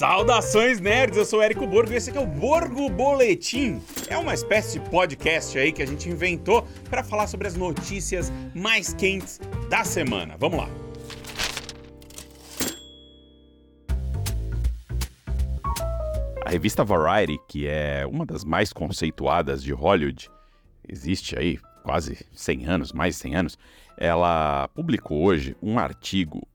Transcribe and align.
Saudações 0.00 0.80
nerds, 0.80 1.18
eu 1.18 1.26
sou 1.26 1.40
o 1.40 1.42
Érico 1.42 1.66
Borgo 1.66 1.92
e 1.92 1.96
esse 1.96 2.08
aqui 2.08 2.18
é 2.18 2.22
o 2.22 2.26
Borgo 2.26 2.88
Boletim. 2.88 3.82
É 4.08 4.16
uma 4.16 4.32
espécie 4.32 4.78
de 4.78 4.88
podcast 4.88 5.58
aí 5.58 5.72
que 5.72 5.82
a 5.82 5.86
gente 5.86 6.08
inventou 6.08 6.66
para 6.88 7.04
falar 7.04 7.26
sobre 7.26 7.46
as 7.46 7.54
notícias 7.54 8.32
mais 8.54 8.94
quentes 8.94 9.38
da 9.68 9.84
semana. 9.84 10.36
Vamos 10.38 10.60
lá. 10.60 10.68
A 16.46 16.48
revista 16.48 16.82
Variety, 16.82 17.38
que 17.46 17.68
é 17.68 18.06
uma 18.06 18.24
das 18.24 18.42
mais 18.42 18.72
conceituadas 18.72 19.62
de 19.62 19.74
Hollywood, 19.74 20.30
existe 20.88 21.38
aí 21.38 21.58
quase 21.82 22.24
100 22.32 22.64
anos, 22.64 22.92
mais 22.94 23.16
de 23.16 23.20
100 23.20 23.36
anos, 23.36 23.58
ela 23.98 24.66
publicou 24.68 25.22
hoje 25.22 25.54
um 25.60 25.78
artigo 25.78 26.48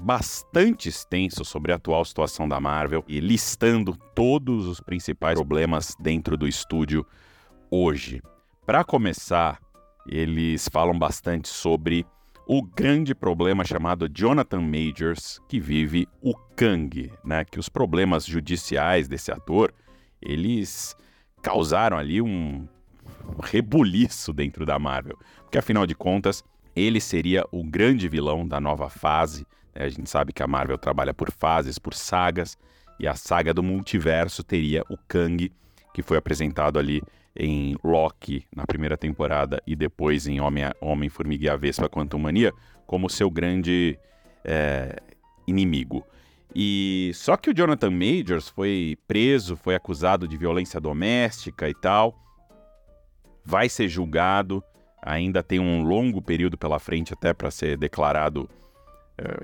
bastante 0.00 0.88
extenso 0.88 1.44
sobre 1.44 1.72
a 1.72 1.76
atual 1.76 2.04
situação 2.04 2.48
da 2.48 2.60
Marvel 2.60 3.04
e 3.08 3.20
listando 3.20 3.96
todos 4.14 4.66
os 4.66 4.80
principais 4.80 5.34
problemas 5.34 5.94
dentro 5.98 6.36
do 6.36 6.46
estúdio 6.46 7.04
hoje. 7.70 8.22
Para 8.64 8.84
começar, 8.84 9.60
eles 10.06 10.68
falam 10.68 10.98
bastante 10.98 11.48
sobre 11.48 12.06
o 12.46 12.62
grande 12.62 13.14
problema 13.14 13.64
chamado 13.64 14.08
Jonathan 14.08 14.60
Majors, 14.60 15.38
que 15.48 15.60
vive 15.60 16.06
o 16.22 16.34
Kang, 16.56 17.12
né? 17.24 17.44
Que 17.44 17.58
os 17.58 17.68
problemas 17.68 18.24
judiciais 18.24 19.08
desse 19.08 19.30
ator, 19.30 19.74
eles 20.22 20.96
causaram 21.42 21.98
ali 21.98 22.22
um 22.22 22.66
rebuliço 23.42 24.32
dentro 24.32 24.64
da 24.64 24.78
Marvel, 24.78 25.18
porque 25.42 25.58
afinal 25.58 25.86
de 25.86 25.94
contas, 25.94 26.42
ele 26.74 27.00
seria 27.00 27.44
o 27.50 27.62
grande 27.64 28.08
vilão 28.08 28.46
da 28.46 28.60
nova 28.60 28.88
fase 28.88 29.46
a 29.84 29.88
gente 29.88 30.08
sabe 30.10 30.32
que 30.32 30.42
a 30.42 30.46
Marvel 30.46 30.78
trabalha 30.78 31.14
por 31.14 31.30
fases, 31.30 31.78
por 31.78 31.94
sagas, 31.94 32.58
e 32.98 33.06
a 33.06 33.14
saga 33.14 33.54
do 33.54 33.62
multiverso 33.62 34.42
teria 34.42 34.82
o 34.90 34.96
Kang, 34.96 35.52
que 35.94 36.02
foi 36.02 36.16
apresentado 36.16 36.78
ali 36.78 37.02
em 37.36 37.76
Loki 37.84 38.44
na 38.54 38.66
primeira 38.66 38.96
temporada 38.96 39.62
e 39.64 39.76
depois 39.76 40.26
em 40.26 40.40
Homem-Formiga 40.40 41.46
e 41.46 41.48
a 41.48 41.56
Vespa 41.56 41.88
Quantum 41.88 42.18
Mania, 42.18 42.52
como 42.86 43.08
seu 43.08 43.30
grande 43.30 43.96
é, 44.44 44.96
inimigo. 45.46 46.04
E 46.54 47.12
só 47.14 47.36
que 47.36 47.50
o 47.50 47.54
Jonathan 47.54 47.90
Majors 47.90 48.48
foi 48.48 48.98
preso, 49.06 49.54
foi 49.54 49.76
acusado 49.76 50.26
de 50.26 50.36
violência 50.36 50.80
doméstica 50.80 51.68
e 51.68 51.74
tal, 51.74 52.18
vai 53.44 53.68
ser 53.68 53.88
julgado, 53.88 54.62
ainda 55.00 55.42
tem 55.42 55.60
um 55.60 55.82
longo 55.82 56.20
período 56.20 56.58
pela 56.58 56.78
frente 56.78 57.12
até 57.12 57.32
para 57.32 57.50
ser 57.50 57.76
declarado 57.76 58.48
é, 58.48 58.67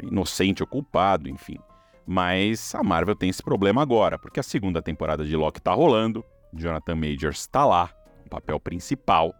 inocente 0.03 0.63
ou 0.63 0.67
culpado, 0.67 1.29
enfim. 1.29 1.59
Mas 2.07 2.75
a 2.75 2.83
Marvel 2.83 3.15
tem 3.15 3.31
esse 3.31 3.43
problema 3.43 3.83
agora, 3.83 4.19
porque 4.19 4.41
a 4.41 4.43
segunda 4.43 4.83
temporada 4.83 5.25
de 5.25 5.37
Loki 5.37 5.61
tá 5.61 5.73
rolando, 5.73 6.25
Jonathan 6.53 6.97
Majors 6.97 7.41
está 7.41 7.65
lá, 7.65 7.91
o 8.27 8.29
papel 8.29 8.61
principal, 8.61 9.35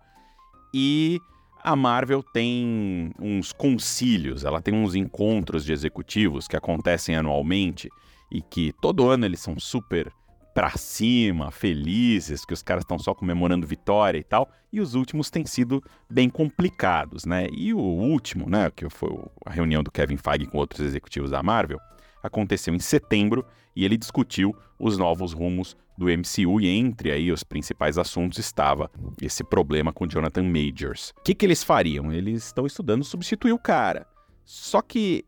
e 0.73 1.21
a 1.63 1.77
Marvel 1.77 2.23
tem 2.23 3.13
uns 3.19 3.53
concílios, 3.53 4.45
ela 4.45 4.61
tem 4.61 4.75
uns 4.75 4.95
encontros 4.95 5.65
de 5.65 5.73
executivos 5.73 6.49
que 6.49 6.57
acontecem 6.57 7.17
anualmente 7.17 7.89
e 8.31 8.43
que 8.43 8.73
todo 8.81 9.09
ano 9.09 9.25
eles 9.25 9.41
são 9.41 9.59
super 9.59 10.13
pra 10.55 10.71
cima, 10.77 11.51
felizes, 11.51 12.45
que 12.45 12.55
os 12.55 12.63
caras 12.63 12.83
estão 12.83 12.99
só 12.99 13.13
comemorando 13.13 13.67
vitória 13.67 14.19
e 14.19 14.23
tal, 14.23 14.49
e 14.73 14.81
os 14.81 14.95
últimos 14.95 15.29
têm 15.29 15.45
sido 15.45 15.83
bem 16.09 16.31
complicados, 16.31 17.25
né? 17.27 17.49
E 17.53 17.75
o 17.75 17.79
último, 17.79 18.49
né, 18.49 18.71
que 18.71 18.89
foi 18.89 19.11
a 19.45 19.51
reunião 19.51 19.83
do 19.83 19.91
Kevin 19.91 20.17
Feige 20.17 20.47
com 20.47 20.59
outros 20.59 20.81
executivos 20.87 21.31
da 21.31 21.43
Marvel, 21.43 21.81
aconteceu 22.23 22.73
em 22.73 22.79
setembro 22.79 23.45
e 23.75 23.85
ele 23.85 23.97
discutiu 23.97 24.55
os 24.79 24.97
novos 24.97 25.33
rumos 25.33 25.77
do 25.99 26.07
MCU 26.07 26.61
e 26.61 26.69
entre 26.69 27.11
aí 27.11 27.31
os 27.31 27.43
principais 27.45 27.99
assuntos 27.99 28.39
estava 28.39 28.91
esse 29.21 29.45
problema 29.45 29.93
com 29.93 30.07
Jonathan 30.07 30.45
Majors. 30.45 31.13
O 31.19 31.23
que, 31.23 31.35
que 31.35 31.45
eles 31.45 31.63
fariam? 31.63 32.13
Eles 32.13 32.47
estão 32.47 32.67
estudando 32.67 33.05
substituir 33.05 33.53
o 33.53 33.59
cara. 33.59 34.07
Só 34.45 34.83
que 34.83 35.25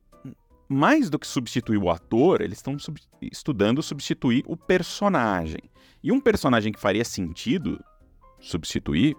mais 0.69 1.09
do 1.09 1.19
que 1.19 1.27
substituir 1.27 1.78
o 1.78 1.91
ator, 1.91 2.41
eles 2.41 2.59
estão 2.59 2.78
sub 2.78 3.00
estudando 3.21 3.82
substituir 3.82 4.44
o 4.47 4.56
personagem. 4.56 5.62
E 6.03 6.12
um 6.12 6.21
personagem 6.21 6.72
que 6.72 6.81
faria 6.81 7.04
sentido 7.04 7.82
substituir 8.41 9.16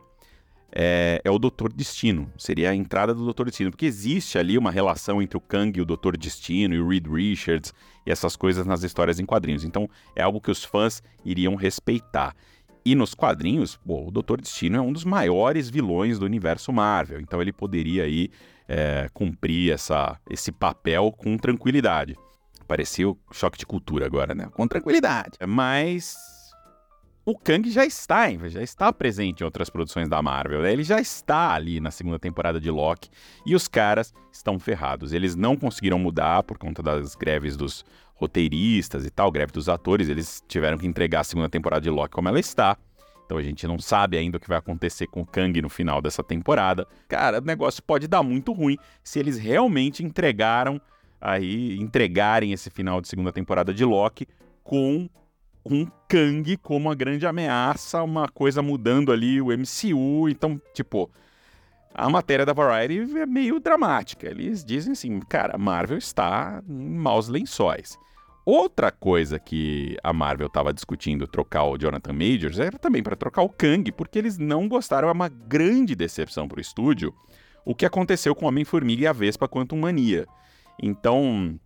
é, 0.71 1.21
é, 1.23 1.31
o 1.31 1.39
Doutor 1.39 1.71
Destino. 1.71 2.31
Seria 2.37 2.71
a 2.71 2.75
entrada 2.75 3.13
do 3.13 3.23
Doutor 3.23 3.45
Destino, 3.45 3.71
porque 3.71 3.85
existe 3.85 4.37
ali 4.37 4.57
uma 4.57 4.71
relação 4.71 5.21
entre 5.21 5.37
o 5.37 5.41
Kang 5.41 5.77
e 5.77 5.81
o 5.81 5.85
Doutor 5.85 6.17
Destino 6.17 6.75
e 6.75 6.81
o 6.81 6.87
Reed 6.87 7.07
Richards 7.07 7.73
e 8.05 8.11
essas 8.11 8.35
coisas 8.35 8.65
nas 8.65 8.83
histórias 8.83 9.19
em 9.19 9.25
quadrinhos. 9.25 9.63
Então 9.63 9.89
é 10.15 10.21
algo 10.21 10.41
que 10.41 10.51
os 10.51 10.63
fãs 10.63 11.01
iriam 11.25 11.55
respeitar. 11.55 12.35
E 12.85 12.95
nos 12.95 13.13
quadrinhos, 13.13 13.75
pô, 13.75 14.07
o 14.07 14.11
Doutor 14.11 14.39
Destino 14.39 14.77
é 14.77 14.81
um 14.81 14.93
dos 14.93 15.03
maiores 15.03 15.69
vilões 15.69 16.19
do 16.19 16.25
universo 16.25 16.71
Marvel. 16.71 17.19
Então 17.19 17.41
ele 17.41 17.51
poderia 17.51 18.03
aí 18.03 18.29
é, 18.67 19.09
cumprir 19.13 19.73
essa, 19.73 20.19
esse 20.29 20.51
papel 20.51 21.11
com 21.11 21.37
tranquilidade. 21.37 22.15
Parecia 22.67 23.09
o 23.09 23.17
choque 23.31 23.57
de 23.57 23.65
cultura 23.65 24.05
agora, 24.05 24.35
né? 24.35 24.49
Com 24.53 24.67
tranquilidade. 24.67 25.37
Mas 25.47 26.17
o 27.25 27.37
Kang 27.37 27.69
já 27.69 27.85
está, 27.85 28.31
hein? 28.31 28.39
já 28.45 28.61
está 28.61 28.91
presente 28.93 29.41
em 29.41 29.43
outras 29.43 29.69
produções 29.69 30.07
da 30.07 30.21
Marvel. 30.21 30.61
Né? 30.61 30.71
Ele 30.71 30.83
já 30.83 30.99
está 30.99 31.53
ali 31.53 31.79
na 31.81 31.91
segunda 31.91 32.17
temporada 32.17 32.57
de 32.57 32.71
Loki 32.71 33.09
e 33.45 33.53
os 33.53 33.67
caras 33.67 34.13
estão 34.31 34.57
ferrados. 34.57 35.11
Eles 35.11 35.35
não 35.35 35.57
conseguiram 35.57 35.99
mudar 35.99 36.43
por 36.43 36.57
conta 36.57 36.81
das 36.81 37.15
greves 37.15 37.57
dos 37.57 37.83
roteiristas 38.15 39.05
e 39.05 39.09
tal, 39.09 39.29
greve 39.29 39.51
dos 39.51 39.67
atores. 39.67 40.07
Eles 40.07 40.41
tiveram 40.47 40.77
que 40.77 40.87
entregar 40.87 41.19
a 41.19 41.23
segunda 41.25 41.49
temporada 41.49 41.81
de 41.81 41.89
Loki 41.89 42.13
como 42.15 42.29
ela 42.29 42.39
está. 42.39 42.77
Então 43.27 43.37
a 43.37 43.43
gente 43.43 43.67
não 43.67 43.77
sabe 43.77 44.17
ainda 44.17 44.37
o 44.37 44.39
que 44.39 44.47
vai 44.47 44.57
acontecer 44.57 45.05
com 45.05 45.19
o 45.19 45.25
Kang 45.25 45.61
no 45.61 45.67
final 45.67 46.01
dessa 46.01 46.23
temporada. 46.23 46.87
Cara, 47.09 47.39
o 47.39 47.45
negócio 47.45 47.83
pode 47.83 48.07
dar 48.07 48.23
muito 48.23 48.53
ruim 48.53 48.77
se 49.03 49.19
eles 49.19 49.37
realmente 49.37 50.01
entregaram 50.01 50.81
aí 51.19 51.77
entregarem 51.77 52.53
esse 52.53 52.69
final 52.69 53.01
de 53.01 53.09
segunda 53.09 53.33
temporada 53.33 53.73
de 53.73 53.83
Loki 53.83 54.27
com 54.63 55.09
um 55.65 55.85
Kang 56.07 56.55
como 56.57 56.89
a 56.89 56.95
grande 56.95 57.27
ameaça, 57.27 58.01
uma 58.01 58.29
coisa 58.29 58.61
mudando 58.61 59.11
ali 59.11 59.41
o 59.41 59.47
MCU. 59.47 60.29
Então, 60.29 60.61
tipo, 60.73 61.11
a 61.93 62.09
matéria 62.09 62.45
da 62.45 62.53
Variety 62.53 63.17
é 63.17 63.25
meio 63.25 63.59
dramática. 63.59 64.29
Eles 64.29 64.63
dizem 64.63 64.93
assim, 64.93 65.19
cara, 65.19 65.57
Marvel 65.57 65.97
está 65.97 66.63
em 66.65 66.95
maus 66.95 67.27
lençóis. 67.27 67.99
Outra 68.49 68.93
coisa 68.93 69.37
que 69.37 69.97
a 70.01 70.13
Marvel 70.13 70.47
estava 70.47 70.71
discutindo 70.71 71.27
trocar 71.27 71.65
o 71.65 71.77
Jonathan 71.77 72.13
Majors 72.13 72.59
era 72.59 72.79
também 72.79 73.03
para 73.03 73.13
trocar 73.13 73.41
o 73.41 73.49
Kang, 73.49 73.91
porque 73.91 74.17
eles 74.17 74.37
não 74.37 74.69
gostaram, 74.69 75.09
é 75.09 75.11
uma 75.11 75.27
grande 75.27 75.93
decepção 75.93 76.47
para 76.47 76.59
o 76.59 76.61
estúdio, 76.61 77.13
o 77.65 77.75
que 77.75 77.85
aconteceu 77.85 78.33
com 78.33 78.45
Homem-Formiga 78.45 79.03
e 79.03 79.05
a 79.05 79.11
Vespa 79.11 79.49
Quantum 79.49 79.81
Mania. 79.81 80.25
Então, 80.81 81.59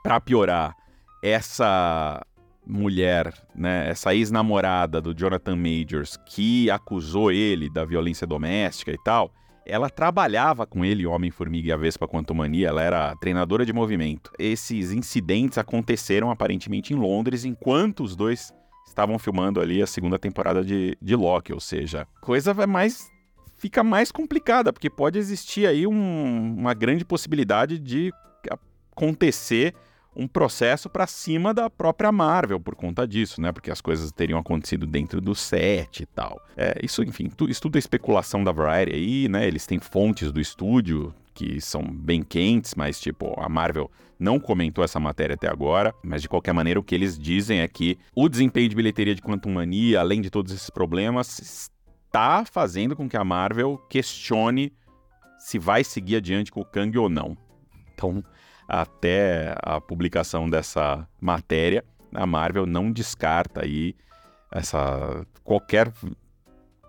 para 0.00 0.20
piorar, 0.20 0.76
essa 1.20 2.24
mulher, 2.64 3.34
né, 3.52 3.88
essa 3.90 4.14
ex-namorada 4.14 5.00
do 5.00 5.12
Jonathan 5.12 5.56
Majors 5.56 6.16
que 6.24 6.70
acusou 6.70 7.32
ele 7.32 7.68
da 7.68 7.84
violência 7.84 8.28
doméstica 8.28 8.92
e 8.92 8.98
tal, 9.02 9.34
ela 9.66 9.90
trabalhava 9.90 10.66
com 10.66 10.84
ele, 10.84 11.06
Homem-Formiga 11.06 11.68
e 11.68 11.72
a 11.72 11.76
Vespa 11.76 12.06
Quantumania, 12.06 12.68
ela 12.68 12.82
era 12.82 13.16
treinadora 13.16 13.66
de 13.66 13.72
movimento. 13.72 14.30
Esses 14.38 14.92
incidentes 14.92 15.58
aconteceram 15.58 16.30
aparentemente 16.30 16.92
em 16.92 16.96
Londres 16.96 17.44
enquanto 17.44 18.02
os 18.02 18.14
dois 18.14 18.52
estavam 18.86 19.18
filmando 19.18 19.60
ali 19.60 19.82
a 19.82 19.86
segunda 19.86 20.18
temporada 20.18 20.64
de, 20.64 20.96
de 21.02 21.16
Loki, 21.16 21.52
ou 21.52 21.60
seja, 21.60 22.06
coisa 22.20 22.54
vai 22.54 22.66
mais 22.66 23.10
fica 23.58 23.82
mais 23.82 24.12
complicada, 24.12 24.72
porque 24.72 24.90
pode 24.90 25.18
existir 25.18 25.66
aí 25.66 25.86
um, 25.86 26.54
uma 26.58 26.74
grande 26.74 27.04
possibilidade 27.04 27.78
de 27.78 28.12
acontecer 28.92 29.74
um 30.16 30.26
processo 30.26 30.88
para 30.88 31.06
cima 31.06 31.52
da 31.52 31.68
própria 31.68 32.10
Marvel 32.10 32.58
por 32.58 32.74
conta 32.74 33.06
disso, 33.06 33.40
né? 33.40 33.52
Porque 33.52 33.70
as 33.70 33.80
coisas 33.80 34.10
teriam 34.10 34.38
acontecido 34.38 34.86
dentro 34.86 35.20
do 35.20 35.34
set 35.34 36.02
e 36.02 36.06
tal. 36.06 36.40
É, 36.56 36.78
isso, 36.82 37.02
enfim, 37.02 37.28
tu, 37.28 37.48
isso 37.48 37.60
tudo 37.60 37.76
é 37.76 37.78
especulação 37.78 38.42
da 38.42 38.50
Variety 38.50 38.96
aí, 38.96 39.28
né? 39.28 39.46
Eles 39.46 39.66
têm 39.66 39.78
fontes 39.78 40.32
do 40.32 40.40
estúdio 40.40 41.14
que 41.34 41.60
são 41.60 41.82
bem 41.82 42.22
quentes, 42.22 42.74
mas 42.74 42.98
tipo, 42.98 43.38
a 43.38 43.46
Marvel 43.46 43.90
não 44.18 44.40
comentou 44.40 44.82
essa 44.82 44.98
matéria 44.98 45.34
até 45.34 45.48
agora, 45.48 45.94
mas 46.02 46.22
de 46.22 46.28
qualquer 46.30 46.54
maneira 46.54 46.80
o 46.80 46.82
que 46.82 46.94
eles 46.94 47.18
dizem 47.18 47.60
é 47.60 47.68
que 47.68 47.98
o 48.14 48.26
desempenho 48.26 48.70
de 48.70 48.74
bilheteria 48.74 49.14
de 49.14 49.20
Quantum 49.20 49.52
Mania, 49.52 50.00
além 50.00 50.22
de 50.22 50.30
todos 50.30 50.50
esses 50.50 50.70
problemas, 50.70 51.38
está 51.38 52.44
fazendo 52.50 52.96
com 52.96 53.06
que 53.06 53.18
a 53.18 53.24
Marvel 53.24 53.76
questione 53.90 54.72
se 55.38 55.58
vai 55.58 55.84
seguir 55.84 56.16
adiante 56.16 56.50
com 56.50 56.60
o 56.60 56.64
Kang 56.64 56.96
ou 56.96 57.10
não. 57.10 57.36
Então, 57.92 58.24
até 58.68 59.54
a 59.62 59.80
publicação 59.80 60.48
dessa 60.48 61.06
matéria, 61.20 61.84
a 62.14 62.26
Marvel 62.26 62.66
não 62.66 62.90
descarta 62.90 63.64
aí 63.64 63.94
essa 64.50 65.26
qualquer 65.44 65.92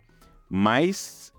mais 0.51 1.33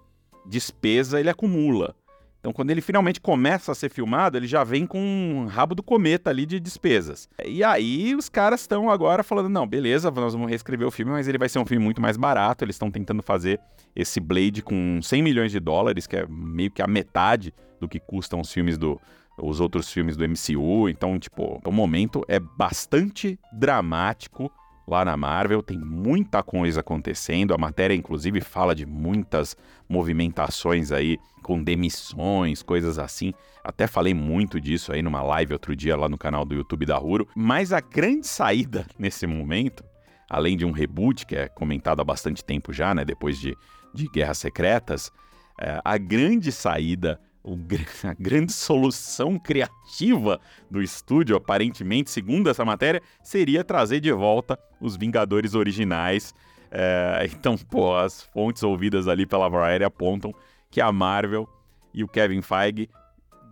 despesa 0.46 1.20
ele 1.20 1.30
acumula. 1.30 1.96
Então, 2.42 2.52
quando 2.52 2.72
ele 2.72 2.82
finalmente 2.82 3.22
começa 3.22 3.72
a 3.72 3.76
ser 3.76 3.90
filmado, 3.90 4.36
ele 4.36 4.48
já 4.48 4.64
vem 4.64 4.88
com 4.88 5.00
um 5.00 5.46
rabo 5.46 5.76
do 5.76 5.84
cometa 5.84 6.32
ali 6.32 6.44
de 6.44 6.60
despesas. 6.60 7.30
E 7.46 7.64
aí 7.64 8.16
os 8.16 8.30
caras 8.30 8.62
estão 8.62 8.90
agora 8.90 9.24
falando: 9.24 9.48
não, 9.48 9.68
beleza, 9.68 10.10
nós 10.10 10.34
vamos 10.34 10.50
reescrever 10.50 10.88
o 10.88 10.92
filme, 10.92 11.12
mas 11.12 11.28
ele 11.28 11.38
vai 11.38 11.48
ser 11.48 11.60
um 11.60 11.66
filme 11.66 11.84
muito 11.86 12.02
mais 12.02 12.18
barato. 12.18 12.66
Eles 12.66 12.76
estão 12.76 12.90
tentando 12.90 13.22
fazer 13.22 13.60
esse 13.96 14.20
Blade 14.20 14.64
com 14.64 15.00
100 15.04 15.22
milhões 15.22 15.52
de 15.52 15.60
dólares, 15.60 16.08
que 16.08 16.18
é 16.18 16.26
meio 16.28 16.72
que 16.72 16.82
a 16.82 16.88
metade 16.88 17.54
do 17.80 17.88
que 17.88 18.00
custam 18.00 18.42
os 18.42 18.52
filmes 18.52 18.78
do. 18.78 19.00
Os 19.42 19.60
outros 19.60 19.92
filmes 19.92 20.18
do 20.18 20.28
MCU, 20.28 20.90
então, 20.90 21.18
tipo, 21.18 21.60
o 21.66 21.72
momento 21.72 22.24
é 22.28 22.38
bastante 22.40 23.40
dramático 23.52 24.52
lá 24.88 25.06
na 25.06 25.16
Marvel, 25.16 25.62
tem 25.62 25.78
muita 25.78 26.44
coisa 26.44 26.82
acontecendo. 26.82 27.54
A 27.54 27.58
matéria, 27.58 27.94
inclusive, 27.94 28.42
fala 28.42 28.76
de 28.76 28.86
muitas 28.86 29.56
movimentações 29.88 30.92
aí, 30.92 31.18
com 31.44 31.62
demissões, 31.62 32.62
coisas 32.62 33.00
assim. 33.00 33.34
Até 33.64 33.88
falei 33.88 34.14
muito 34.14 34.60
disso 34.60 34.92
aí 34.92 35.02
numa 35.02 35.22
live 35.22 35.54
outro 35.54 35.76
dia 35.76 35.96
lá 35.96 36.10
no 36.10 36.18
canal 36.18 36.46
do 36.46 36.56
YouTube 36.56 36.86
da 36.86 36.98
Ruro. 36.98 37.28
Mas 37.36 37.72
a 37.72 37.80
grande 37.80 38.28
saída 38.28 38.86
nesse 38.98 39.26
momento, 39.28 39.84
além 40.30 40.58
de 40.58 40.66
um 40.66 40.72
reboot 40.72 41.26
que 41.26 41.36
é 41.36 41.48
comentado 41.48 42.02
há 42.02 42.04
bastante 42.04 42.44
tempo 42.44 42.74
já, 42.74 42.94
né? 42.94 43.06
Depois 43.06 43.40
de, 43.40 43.56
de 43.94 44.08
Guerras 44.08 44.40
Secretas, 44.40 45.12
é, 45.60 45.80
a 45.84 45.98
grande 45.98 46.52
saída 46.52 47.20
a 48.04 48.14
grande 48.14 48.54
solução 48.54 49.38
criativa 49.38 50.40
do 50.70 50.82
estúdio, 50.82 51.36
aparentemente, 51.36 52.12
segundo 52.12 52.50
essa 52.50 52.64
matéria, 52.64 53.02
seria 53.24 53.64
trazer 53.64 54.00
de 54.00 54.12
volta 54.12 54.60
os 54.80 54.96
Vingadores 54.96 55.56
originais. 55.56 56.34
É, 56.70 57.28
então, 57.32 57.58
pô, 57.58 57.96
as 57.96 58.24
fontes 58.24 58.64
ouvidas 58.64 59.08
ali 59.08 59.26
pela 59.26 59.50
Variety 59.50 59.84
apontam 59.84 60.34
que 60.70 60.80
a 60.80 60.92
Marvel 60.92 61.48
e 61.94 62.04
o 62.04 62.08
Kevin 62.08 62.42
Feige 62.42 62.90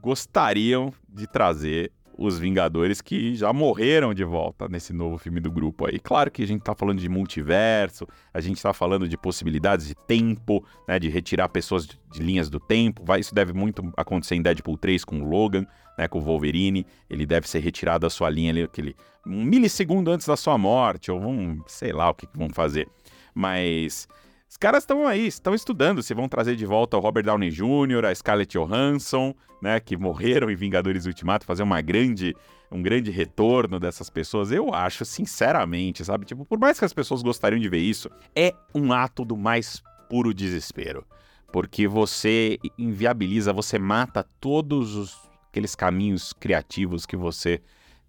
gostariam 0.02 0.94
de 1.08 1.28
trazer 1.28 1.92
os 2.20 2.38
Vingadores 2.38 3.00
que 3.00 3.34
já 3.34 3.54
morreram 3.54 4.14
de 4.14 4.26
volta 4.26 4.68
nesse 4.68 4.92
novo 4.92 5.18
filme 5.18 5.40
do 5.40 5.50
grupo 5.50 5.88
aí. 5.88 5.98
Claro 5.98 6.30
que 6.30 6.44
a 6.44 6.46
gente 6.48 6.62
tá 6.62 6.76
falando 6.76 7.00
de 7.00 7.08
multiverso, 7.08 8.06
a 8.34 8.42
gente 8.42 8.62
tá 8.62 8.74
falando 8.74 9.08
de 9.08 9.18
possibilidades 9.18 9.88
de 9.88 9.96
tempo, 9.96 10.66
né, 10.86 11.00
de 11.00 11.08
retirar 11.08 11.48
pessoas 11.48 11.88
de, 11.88 11.98
linhas 12.22 12.50
do 12.50 12.60
tempo. 12.60 13.06
Vai, 13.06 13.22
isso 13.22 13.34
deve 13.34 13.54
muito 13.54 13.82
acontecer 13.96 14.36
em 14.36 14.42
Deadpool 14.42 14.78
3 14.78 15.06
com 15.06 15.22
o 15.22 15.30
Logan, 15.30 15.66
né, 15.98 16.10
com 16.10 16.20
o 16.20 16.22
Wolverine. 16.22 16.86
Ele 17.10 17.26
deve 17.26 17.48
ser 17.48 17.60
retirado 17.60 18.02
da 18.02 18.10
sua 18.10 18.30
linha 18.30 18.52
ali, 18.52 18.64
aquele 18.64 18.98
um 19.26 19.46
milissegundo 19.46 20.12
antes 20.12 20.28
da 20.28 20.36
sua 20.36 20.58
morte, 20.58 21.10
ou 21.10 21.22
vão, 21.22 21.64
sei 21.68 21.94
lá 21.94 22.10
o 22.10 22.14
que, 22.14 22.28
que 22.28 22.38
vão 22.38 22.50
fazer. 22.50 22.88
Mas 23.34 24.10
os 24.50 24.58
caras 24.58 24.82
estão 24.82 25.06
aí, 25.06 25.28
estão 25.28 25.54
estudando 25.54 26.02
se 26.02 26.12
vão 26.16 26.28
trazer 26.28 26.56
de 26.56 26.66
volta 26.66 26.98
o 26.98 27.00
Robert 27.00 27.24
Downey 27.24 27.52
Jr., 27.52 28.06
a 28.10 28.16
Scarlett 28.16 28.58
Johansson, 28.58 29.36
né, 29.62 29.80
que 29.80 29.96
morreram 29.96 30.50
em 30.50 30.56
Vingadores 30.56 31.06
Ultimato, 31.06 31.46
fazer 31.46 31.62
uma 31.62 31.80
grande, 31.82 32.36
um 32.72 32.82
grande 32.82 33.12
retorno 33.12 33.80
dessas 33.80 34.10
pessoas. 34.10 34.52
Eu 34.52 34.74
acho, 34.74 35.06
sinceramente, 35.06 36.04
sabe? 36.04 36.26
Tipo, 36.26 36.46
por 36.46 36.58
mais 36.58 36.80
que 36.80 36.86
as 36.86 36.94
pessoas 36.94 37.22
gostariam 37.22 37.60
de 37.60 37.70
ver 37.70 37.78
isso, 37.78 38.10
é 38.36 38.56
um 38.74 38.92
ato 38.92 39.24
do 39.24 39.38
mais 39.38 39.84
puro 40.10 40.34
desespero. 40.34 41.06
Porque 41.54 41.88
você 41.88 42.58
inviabiliza, 42.76 43.54
você 43.54 43.78
mata 43.78 44.26
todos 44.42 44.96
os, 44.96 45.30
aqueles 45.52 45.76
caminhos 45.76 46.34
criativos 46.34 47.06
que 47.06 47.16
você 47.16 47.62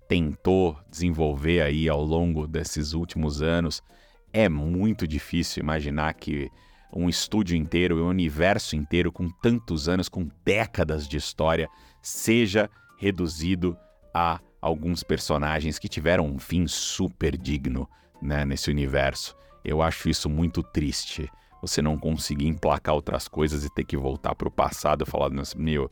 tentou 0.08 0.74
desenvolver 0.90 1.60
aí 1.60 1.86
ao 1.86 2.02
longo 2.02 2.46
desses 2.46 2.94
últimos 2.94 3.42
anos 3.42 3.82
é 4.32 4.48
muito 4.48 5.06
difícil 5.06 5.62
imaginar 5.62 6.14
que 6.14 6.50
um 6.92 7.08
estúdio 7.08 7.56
inteiro, 7.56 8.04
um 8.04 8.08
universo 8.08 8.74
inteiro 8.74 9.12
com 9.12 9.28
tantos 9.28 9.88
anos, 9.88 10.08
com 10.08 10.28
décadas 10.44 11.06
de 11.06 11.16
história, 11.16 11.68
seja 12.02 12.68
reduzido 12.98 13.76
a 14.12 14.40
alguns 14.60 15.02
personagens 15.02 15.78
que 15.78 15.88
tiveram 15.88 16.26
um 16.26 16.38
fim 16.38 16.66
super 16.66 17.36
digno 17.36 17.88
né, 18.20 18.44
nesse 18.44 18.70
universo. 18.70 19.36
Eu 19.64 19.80
acho 19.80 20.08
isso 20.08 20.28
muito 20.28 20.62
triste. 20.62 21.30
Você 21.62 21.80
não 21.80 21.98
conseguir 21.98 22.46
emplacar 22.46 22.94
outras 22.94 23.28
coisas 23.28 23.64
e 23.64 23.74
ter 23.74 23.84
que 23.84 23.96
voltar 23.96 24.34
para 24.34 24.48
o 24.48 24.52
passado 24.52 25.04
e 25.06 25.10
falar, 25.10 25.30
meu, 25.56 25.90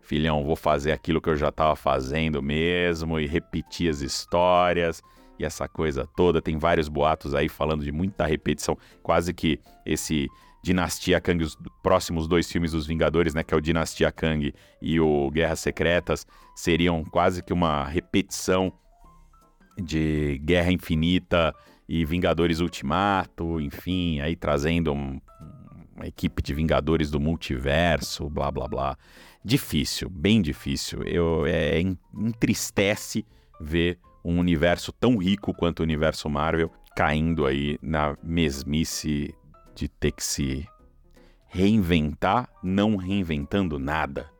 filhão, 0.00 0.44
vou 0.44 0.56
fazer 0.56 0.92
aquilo 0.92 1.20
que 1.20 1.30
eu 1.30 1.36
já 1.36 1.48
estava 1.48 1.76
fazendo 1.76 2.42
mesmo 2.42 3.20
e 3.20 3.26
repetir 3.26 3.90
as 3.90 4.00
histórias 4.00 5.02
essa 5.44 5.68
coisa 5.68 6.08
toda. 6.16 6.42
Tem 6.42 6.58
vários 6.58 6.88
boatos 6.88 7.34
aí 7.34 7.48
falando 7.48 7.84
de 7.84 7.92
muita 7.92 8.26
repetição, 8.26 8.76
quase 9.02 9.32
que 9.32 9.60
esse 9.84 10.28
Dinastia 10.62 11.20
Kang, 11.20 11.42
os 11.42 11.58
próximos 11.82 12.28
dois 12.28 12.50
filmes 12.50 12.70
dos 12.70 12.86
Vingadores, 12.86 13.34
né, 13.34 13.42
que 13.42 13.52
é 13.52 13.56
o 13.56 13.60
Dinastia 13.60 14.12
Kang 14.12 14.54
e 14.80 15.00
o 15.00 15.28
Guerras 15.30 15.58
Secretas, 15.58 16.24
seriam 16.54 17.04
quase 17.04 17.42
que 17.42 17.52
uma 17.52 17.84
repetição 17.84 18.72
de 19.76 20.40
Guerra 20.44 20.70
Infinita 20.70 21.52
e 21.88 22.04
Vingadores 22.04 22.60
Ultimato, 22.60 23.60
enfim, 23.60 24.20
aí 24.20 24.36
trazendo 24.36 24.92
um, 24.92 25.20
uma 25.96 26.06
equipe 26.06 26.40
de 26.40 26.54
Vingadores 26.54 27.10
do 27.10 27.18
multiverso, 27.18 28.30
blá 28.30 28.50
blá 28.50 28.68
blá. 28.68 28.96
Difícil, 29.44 30.08
bem 30.08 30.40
difícil. 30.40 31.02
Eu, 31.02 31.44
é, 31.44 31.80
entristece 32.14 33.26
ver 33.60 33.98
um 34.24 34.38
universo 34.38 34.92
tão 34.92 35.16
rico 35.16 35.52
quanto 35.52 35.80
o 35.80 35.82
universo 35.82 36.28
Marvel 36.28 36.70
caindo 36.94 37.46
aí 37.46 37.78
na 37.82 38.16
mesmice 38.22 39.34
de 39.74 39.88
ter 39.88 40.12
que 40.12 40.22
se 40.22 40.66
reinventar, 41.48 42.48
não 42.62 42.96
reinventando 42.96 43.78
nada. 43.78 44.30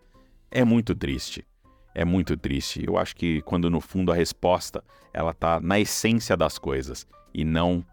É 0.51 0.65
muito 0.65 0.95
triste. 0.95 1.47
É 1.95 2.05
muito 2.05 2.37
triste. 2.37 2.83
Eu 2.87 2.97
acho 2.97 3.15
que 3.15 3.43
quando 3.43 3.69
no 3.69 3.81
fundo 3.81 4.13
a 4.13 4.15
resposta 4.15 4.83
ela 5.13 5.35
tá 5.35 5.61
na 5.61 5.79
essência 5.79 6.37
das 6.37 6.59
coisas 6.59 7.07
e 7.35 7.45
não 7.45 7.85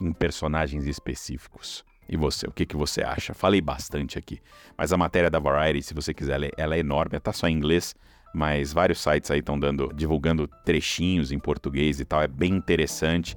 em 0.00 0.12
personagens 0.12 0.86
específicos. 0.86 1.84
E 2.08 2.16
você, 2.16 2.46
o 2.46 2.50
que, 2.50 2.66
que 2.66 2.76
você 2.76 3.02
acha? 3.02 3.32
Falei 3.32 3.60
bastante 3.60 4.18
aqui, 4.18 4.40
mas 4.76 4.92
a 4.92 4.96
matéria 4.96 5.30
da 5.30 5.38
Variety, 5.38 5.86
se 5.86 5.94
você 5.94 6.12
quiser 6.12 6.38
ler, 6.38 6.52
ela 6.56 6.74
é 6.74 6.80
enorme, 6.80 7.20
tá 7.20 7.32
só 7.32 7.46
em 7.46 7.52
inglês, 7.52 7.94
mas 8.32 8.72
vários 8.72 9.00
sites 9.00 9.30
aí 9.30 9.40
estão 9.40 9.58
dando, 9.58 9.92
divulgando 9.94 10.48
trechinhos 10.64 11.32
em 11.32 11.38
português 11.38 12.00
e 12.00 12.04
tal, 12.04 12.22
é 12.22 12.28
bem 12.28 12.52
interessante. 12.52 13.36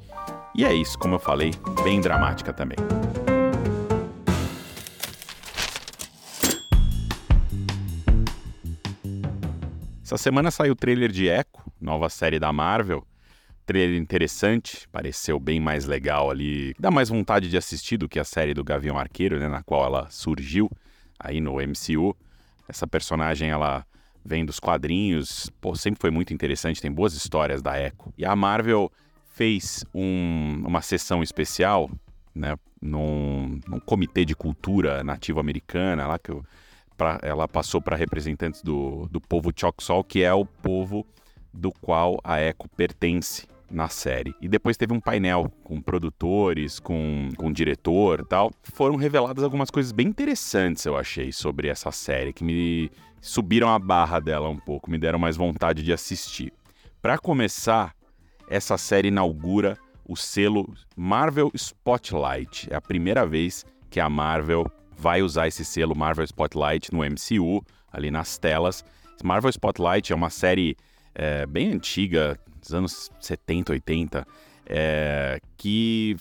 E 0.56 0.64
é 0.64 0.74
isso, 0.74 0.98
como 1.00 1.16
eu 1.16 1.20
falei, 1.20 1.52
bem 1.84 2.00
dramática 2.00 2.54
também. 2.54 2.78
Essa 10.04 10.18
semana 10.18 10.52
saiu 10.52 10.74
o 10.74 10.76
trailer 10.76 11.12
de 11.12 11.28
Echo, 11.28 11.48
nova 11.82 12.08
série 12.08 12.40
da 12.40 12.54
Marvel. 12.54 13.04
Trailer 13.66 14.00
interessante, 14.00 14.88
pareceu 14.92 15.40
bem 15.40 15.60
mais 15.60 15.86
legal 15.86 16.30
ali. 16.30 16.76
Dá 16.78 16.92
mais 16.92 17.10
vontade 17.10 17.50
de 17.50 17.58
assistir 17.58 17.98
do 17.98 18.08
que 18.08 18.20
a 18.20 18.24
série 18.24 18.54
do 18.54 18.64
Gavião 18.64 19.00
Arqueiro, 19.00 19.40
né, 19.40 19.48
na 19.48 19.64
qual 19.64 19.86
ela 19.86 20.08
surgiu 20.12 20.70
aí 21.18 21.42
no 21.42 21.56
MCU. 21.56 22.16
Essa 22.68 22.86
personagem, 22.86 23.50
ela 23.50 23.84
vem 24.24 24.46
dos 24.46 24.60
quadrinhos, 24.60 25.50
pô, 25.60 25.76
sempre 25.76 26.00
foi 26.00 26.12
muito 26.12 26.34
interessante, 26.34 26.82
tem 26.82 26.92
boas 26.92 27.14
histórias 27.14 27.62
da 27.62 27.80
Echo. 27.80 28.14
E 28.18 28.26
a 28.26 28.36
Marvel 28.36 28.92
fez 29.34 29.84
um, 29.94 30.64
uma 30.66 30.82
sessão 30.82 31.22
especial, 31.22 31.90
né, 32.34 32.56
num, 32.82 33.60
num 33.68 33.80
comitê 33.80 34.24
de 34.24 34.36
cultura 34.36 35.04
nativa 35.04 35.40
americana, 35.40 36.08
lá 36.08 36.20
que 36.20 36.32
eu, 36.32 36.44
pra, 36.96 37.20
ela 37.22 37.48
passou 37.48 37.82
para 37.82 37.96
representantes 37.96 38.62
do, 38.62 39.08
do 39.12 39.20
povo 39.20 39.52
Choctaw, 39.56 40.04
que 40.04 40.24
é 40.24 40.34
o 40.34 40.46
povo 40.46 41.06
do 41.54 41.72
qual 41.72 42.20
a 42.24 42.42
Echo 42.42 42.68
pertence 42.76 43.48
na 43.70 43.90
série. 43.90 44.36
E 44.40 44.48
depois 44.48 44.78
teve 44.78 44.94
um 44.94 45.00
painel 45.00 45.52
com 45.64 45.82
produtores, 45.82 46.80
com, 46.80 47.30
com 47.36 47.52
diretor 47.52 48.26
tal. 48.26 48.52
Foram 48.62 48.96
reveladas 48.96 49.44
algumas 49.44 49.72
coisas 49.72 49.92
bem 49.92 50.08
interessantes, 50.08 50.86
eu 50.86 50.96
achei, 50.96 51.32
sobre 51.32 51.68
essa 51.68 51.92
série, 51.92 52.32
que 52.32 52.44
me 52.44 52.92
subiram 53.24 53.70
a 53.70 53.80
barra 53.80 54.20
dela 54.20 54.50
um 54.50 54.58
pouco, 54.58 54.92
me 54.92 54.98
deram 54.98 55.18
mais 55.18 55.38
vontade 55.38 55.82
de 55.82 55.94
assistir. 55.94 56.52
Para 57.02 57.18
começar, 57.18 57.96
essa 58.50 58.78
série 58.78 59.08
inaugura 59.08 59.78
o 60.06 60.18
selo 60.18 60.72
Marvel 60.96 61.50
Spotlight. 61.56 62.68
É 62.70 62.76
a 62.76 62.82
primeira 62.82 63.26
vez 63.26 63.66
que 63.90 64.02
a 64.02 64.10
Marvel 64.10 64.70
vai 64.98 65.22
usar 65.22 65.48
esse 65.48 65.64
selo 65.64 65.96
Marvel 65.96 66.26
Spotlight 66.26 66.94
no 66.94 67.00
MCU, 67.00 67.64
ali 67.90 68.12
nas 68.12 68.38
telas. 68.38 68.84
Marvel 69.24 69.50
Spotlight 69.50 70.12
é 70.12 70.16
uma 70.16 70.30
série 70.30 70.76
é, 71.16 71.46
bem 71.46 71.72
antiga, 71.72 72.38
dos 72.60 72.74
anos 72.74 73.10
70, 73.22 73.72
80, 73.72 74.28
é, 74.66 75.40
que 75.56 76.18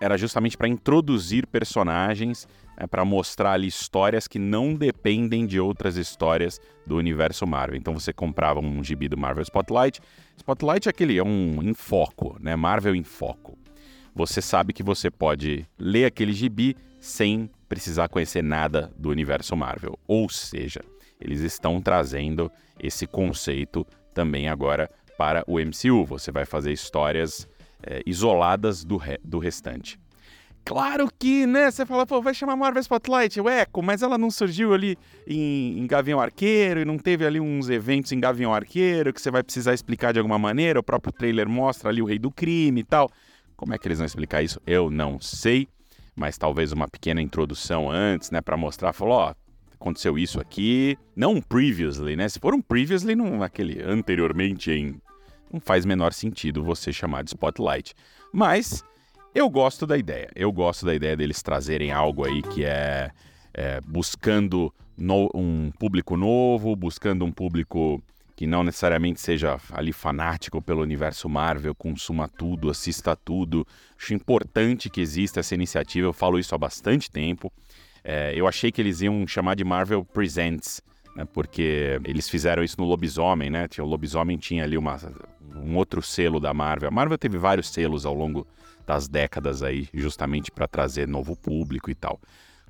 era 0.00 0.16
justamente 0.16 0.56
para 0.56 0.68
introduzir 0.68 1.46
personagens, 1.46 2.48
é, 2.76 2.86
para 2.86 3.04
mostrar 3.04 3.52
ali 3.52 3.66
histórias 3.66 4.28
que 4.28 4.38
não 4.38 4.74
dependem 4.74 5.46
de 5.46 5.58
outras 5.58 5.96
histórias 5.96 6.60
do 6.86 6.96
universo 6.96 7.46
Marvel. 7.46 7.76
Então 7.76 7.94
você 7.94 8.12
comprava 8.12 8.60
um 8.60 8.84
gibi 8.84 9.08
do 9.08 9.16
Marvel 9.16 9.42
Spotlight. 9.42 10.00
Spotlight 10.36 10.88
é 10.88 10.90
aquele, 10.90 11.18
é 11.18 11.24
um 11.24 11.62
em 11.62 11.74
foco, 11.74 12.36
né? 12.40 12.54
Marvel 12.54 12.94
em 12.94 13.04
foco. 13.04 13.58
Você 14.14 14.40
sabe 14.40 14.72
que 14.72 14.82
você 14.82 15.10
pode 15.10 15.66
ler 15.78 16.06
aquele 16.06 16.32
gibi 16.32 16.76
sem 16.98 17.50
precisar 17.68 18.08
conhecer 18.08 18.42
nada 18.42 18.90
do 18.96 19.10
universo 19.10 19.56
Marvel. 19.56 19.98
Ou 20.06 20.28
seja, 20.28 20.80
eles 21.20 21.40
estão 21.40 21.80
trazendo 21.80 22.50
esse 22.78 23.06
conceito 23.06 23.86
também 24.14 24.48
agora 24.48 24.90
para 25.18 25.44
o 25.46 25.58
MCU. 25.58 26.04
Você 26.06 26.30
vai 26.30 26.44
fazer 26.44 26.72
histórias 26.72 27.48
é, 27.82 28.02
isoladas 28.06 28.84
do, 28.84 28.96
re 28.96 29.18
do 29.22 29.38
restante. 29.38 29.98
Claro 30.66 31.08
que, 31.16 31.46
né? 31.46 31.70
Você 31.70 31.86
fala, 31.86 32.04
pô, 32.04 32.20
vai 32.20 32.34
chamar 32.34 32.56
Marvel 32.56 32.80
Spotlight, 32.80 33.40
o 33.40 33.48
Echo, 33.48 33.80
mas 33.84 34.02
ela 34.02 34.18
não 34.18 34.32
surgiu 34.32 34.74
ali 34.74 34.98
em, 35.24 35.78
em, 35.78 35.86
Gavião 35.86 36.20
Arqueiro 36.20 36.80
e 36.80 36.84
não 36.84 36.98
teve 36.98 37.24
ali 37.24 37.38
uns 37.38 37.70
eventos 37.70 38.10
em 38.10 38.18
Gavião 38.18 38.52
Arqueiro 38.52 39.12
que 39.12 39.22
você 39.22 39.30
vai 39.30 39.44
precisar 39.44 39.74
explicar 39.74 40.12
de 40.12 40.18
alguma 40.18 40.40
maneira. 40.40 40.80
O 40.80 40.82
próprio 40.82 41.12
trailer 41.12 41.48
mostra 41.48 41.88
ali 41.88 42.02
o 42.02 42.04
Rei 42.04 42.18
do 42.18 42.32
Crime 42.32 42.80
e 42.80 42.84
tal. 42.84 43.08
Como 43.56 43.74
é 43.74 43.78
que 43.78 43.86
eles 43.86 43.98
vão 43.98 44.06
explicar 44.06 44.42
isso? 44.42 44.60
Eu 44.66 44.90
não 44.90 45.20
sei, 45.20 45.68
mas 46.16 46.36
talvez 46.36 46.72
uma 46.72 46.88
pequena 46.88 47.22
introdução 47.22 47.88
antes, 47.88 48.32
né, 48.32 48.40
para 48.40 48.56
mostrar, 48.56 48.92
falou, 48.92 49.14
ó, 49.18 49.34
aconteceu 49.78 50.18
isso 50.18 50.40
aqui, 50.40 50.98
não 51.14 51.34
um 51.34 51.40
previously, 51.40 52.16
né? 52.16 52.28
Se 52.28 52.40
for 52.40 52.52
um 52.52 52.60
previously, 52.60 53.14
não 53.14 53.40
aquele 53.40 53.80
anteriormente 53.84 54.72
em 54.72 55.00
não 55.52 55.60
faz 55.60 55.86
menor 55.86 56.12
sentido 56.12 56.64
você 56.64 56.92
chamar 56.92 57.22
de 57.22 57.30
spotlight. 57.30 57.94
Mas 58.32 58.82
eu 59.36 59.50
gosto 59.50 59.86
da 59.86 59.98
ideia. 59.98 60.30
Eu 60.34 60.50
gosto 60.50 60.86
da 60.86 60.94
ideia 60.94 61.14
deles 61.14 61.42
trazerem 61.42 61.92
algo 61.92 62.24
aí 62.24 62.40
que 62.40 62.64
é, 62.64 63.10
é 63.52 63.82
buscando 63.82 64.72
no, 64.96 65.30
um 65.34 65.70
público 65.78 66.16
novo, 66.16 66.74
buscando 66.74 67.22
um 67.22 67.30
público 67.30 68.02
que 68.34 68.46
não 68.46 68.64
necessariamente 68.64 69.20
seja 69.20 69.58
ali 69.72 69.92
fanático 69.92 70.62
pelo 70.62 70.80
universo 70.80 71.28
Marvel, 71.28 71.74
consuma 71.74 72.26
tudo, 72.26 72.70
assista 72.70 73.14
tudo. 73.14 73.66
Acho 73.98 74.14
importante 74.14 74.88
que 74.88 75.02
exista 75.02 75.40
essa 75.40 75.54
iniciativa, 75.54 76.06
eu 76.06 76.14
falo 76.14 76.38
isso 76.38 76.54
há 76.54 76.58
bastante 76.58 77.10
tempo. 77.10 77.52
É, 78.02 78.32
eu 78.34 78.48
achei 78.48 78.72
que 78.72 78.80
eles 78.80 79.02
iam 79.02 79.26
chamar 79.26 79.54
de 79.54 79.64
Marvel 79.64 80.02
Presents, 80.02 80.80
né, 81.14 81.26
porque 81.30 82.00
eles 82.04 82.26
fizeram 82.26 82.64
isso 82.64 82.76
no 82.78 82.86
Lobisomem, 82.86 83.50
né? 83.50 83.68
O 83.78 83.84
Lobisomem 83.84 84.38
tinha 84.38 84.64
ali 84.64 84.78
uma, 84.78 84.96
um 85.56 85.76
outro 85.76 86.00
selo 86.00 86.40
da 86.40 86.54
Marvel. 86.54 86.88
A 86.88 86.92
Marvel 86.92 87.18
teve 87.18 87.36
vários 87.36 87.68
selos 87.68 88.06
ao 88.06 88.14
longo 88.14 88.46
das 88.86 89.08
décadas 89.08 89.62
aí, 89.62 89.88
justamente 89.92 90.50
para 90.50 90.68
trazer 90.68 91.08
novo 91.08 91.36
público 91.36 91.90
e 91.90 91.94
tal. 91.94 92.20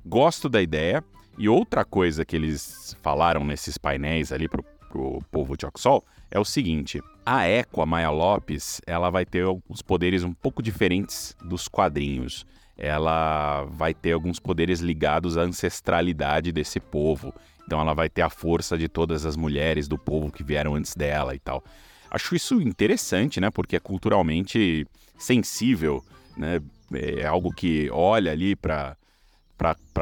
Gosto 0.05 0.49
da 0.49 0.61
ideia. 0.61 1.03
E 1.37 1.47
outra 1.47 1.85
coisa 1.85 2.25
que 2.25 2.35
eles 2.35 2.97
falaram 3.03 3.45
nesses 3.45 3.77
painéis 3.77 4.31
ali 4.31 4.49
pro, 4.49 4.63
pro 4.89 5.21
povo 5.31 5.55
de 5.55 5.67
Oxol 5.67 6.03
é 6.31 6.39
o 6.39 6.45
seguinte: 6.45 6.99
a 7.23 7.45
Eco, 7.45 7.81
a 7.81 7.85
Maya 7.85 8.09
Lopes, 8.09 8.81
ela 8.87 9.11
vai 9.11 9.23
ter 9.23 9.45
os 9.69 9.81
poderes 9.83 10.23
um 10.23 10.33
pouco 10.33 10.63
diferentes 10.63 11.35
dos 11.43 11.67
quadrinhos. 11.67 12.45
Ela 12.75 13.65
vai 13.65 13.93
ter 13.93 14.13
alguns 14.13 14.39
poderes 14.39 14.79
ligados 14.79 15.37
à 15.37 15.41
ancestralidade 15.41 16.51
desse 16.51 16.79
povo. 16.79 17.33
Então 17.65 17.81
ela 17.81 17.93
vai 17.93 18.07
ter 18.07 18.21
a 18.21 18.29
força 18.29 18.77
de 18.77 18.87
todas 18.87 19.25
as 19.25 19.35
mulheres 19.35 19.87
do 19.87 19.97
povo 19.97 20.31
que 20.31 20.43
vieram 20.43 20.75
antes 20.75 20.95
dela 20.95 21.35
e 21.35 21.39
tal. 21.39 21.63
Acho 22.09 22.35
isso 22.35 22.61
interessante, 22.61 23.39
né? 23.39 23.49
Porque 23.49 23.75
é 23.75 23.79
culturalmente 23.79 24.85
sensível, 25.17 26.03
né? 26.35 26.61
É 26.93 27.25
algo 27.25 27.51
que 27.51 27.89
olha 27.91 28.31
ali 28.31 28.55
para 28.55 28.95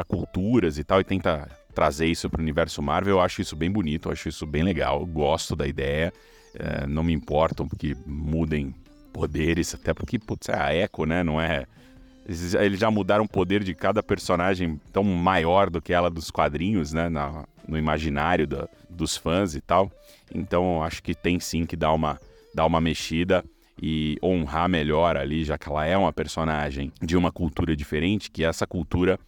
culturas 0.08 0.78
e 0.78 0.84
tal 0.84 1.02
e 1.02 1.04
tenta 1.04 1.50
trazer 1.74 2.06
isso 2.08 2.30
para 2.30 2.40
o 2.40 2.44
universo 2.44 2.82
Marvel. 2.82 3.16
Eu 3.16 3.22
acho 3.22 3.42
isso 3.42 3.56
bem 3.56 3.72
bonito, 3.72 4.08
eu 4.08 4.12
acho 4.12 4.30
isso 4.30 4.46
bem 4.46 4.64
legal, 4.64 5.02
eu 5.02 5.06
gosto 5.06 5.56
da 5.56 5.68
ideia. 5.68 6.14
É, 6.58 6.88
não 6.88 7.04
me 7.04 7.12
importam 7.12 7.68
que 7.68 7.96
mudem 8.06 8.74
poderes, 9.12 9.74
até 9.74 9.94
porque, 9.94 10.20
putz, 10.20 10.50
é 10.50 10.56
a 10.56 10.76
Echo, 10.76 11.06
né? 11.06 11.24
Não 11.24 11.40
é. 11.40 11.66
Eles 12.28 12.80
já 12.80 12.90
mudaram 12.90 13.26
o 13.26 13.30
poder 13.30 13.64
de 13.64 13.76
cada 13.76 14.02
personagem 14.02 14.80
tão 14.92 15.04
maior 15.04 15.70
do 15.70 15.82
que 15.82 15.94
ela 15.94 16.10
dos 16.10 16.32
quadrinhos, 16.32 16.92
né? 16.94 17.10
Na, 17.10 17.46
no 17.68 17.78
imaginário 17.78 18.48
da, 18.48 18.68
dos 18.90 19.16
fãs 19.16 19.56
e 19.56 19.62
tal. 19.62 19.92
Então 20.34 20.84
acho 20.84 21.02
que 21.02 21.14
tem 21.14 21.40
sim 21.40 21.66
que 21.66 21.76
dar 21.76 21.94
uma, 21.94 22.20
dar 22.54 22.66
uma 22.66 22.82
mexida 22.82 23.44
e 23.82 24.18
honrar 24.24 24.70
melhor 24.70 25.18
ali, 25.18 25.44
já 25.44 25.58
que 25.58 25.68
ela 25.68 25.86
é 25.86 25.98
uma 25.98 26.14
personagem 26.14 26.92
de 27.02 27.18
uma 27.18 27.32
cultura 27.32 27.76
diferente, 27.76 28.32
que 28.32 28.44
essa 28.44 28.66
cultura 28.66 29.20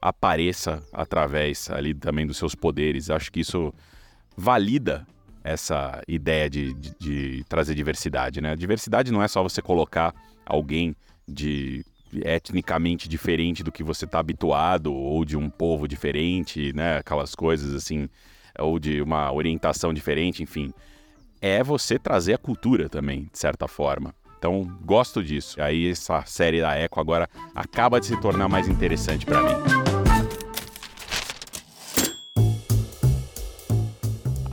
apareça 0.00 0.82
através 0.92 1.70
ali 1.70 1.94
também 1.94 2.26
dos 2.26 2.36
seus 2.36 2.54
poderes. 2.54 3.08
Acho 3.08 3.32
que 3.32 3.40
isso 3.40 3.72
valida 4.36 5.06
essa 5.42 6.02
ideia 6.08 6.48
de, 6.48 6.74
de, 6.74 6.94
de 6.98 7.44
trazer 7.48 7.74
diversidade, 7.74 8.40
né? 8.40 8.56
diversidade 8.56 9.12
não 9.12 9.22
é 9.22 9.28
só 9.28 9.42
você 9.42 9.60
colocar 9.60 10.14
alguém 10.46 10.96
de 11.28 11.84
etnicamente 12.24 13.08
diferente 13.08 13.62
do 13.62 13.72
que 13.72 13.82
você 13.82 14.04
está 14.04 14.18
habituado 14.18 14.92
ou 14.92 15.24
de 15.24 15.36
um 15.36 15.48
povo 15.48 15.88
diferente, 15.88 16.72
né? 16.74 16.98
Aquelas 16.98 17.34
coisas 17.34 17.74
assim, 17.74 18.08
ou 18.58 18.78
de 18.78 19.00
uma 19.00 19.32
orientação 19.32 19.92
diferente, 19.92 20.42
enfim. 20.42 20.72
É 21.40 21.62
você 21.62 21.98
trazer 21.98 22.34
a 22.34 22.38
cultura 22.38 22.88
também, 22.88 23.28
de 23.32 23.38
certa 23.38 23.66
forma. 23.66 24.14
Então, 24.38 24.70
gosto 24.82 25.24
disso. 25.24 25.60
Aí 25.60 25.90
essa 25.90 26.22
série 26.26 26.60
da 26.60 26.78
Echo 26.78 27.00
agora 27.00 27.28
acaba 27.54 27.98
de 27.98 28.06
se 28.06 28.20
tornar 28.20 28.48
mais 28.48 28.68
interessante 28.68 29.24
para 29.24 29.42
mim. 29.42 30.03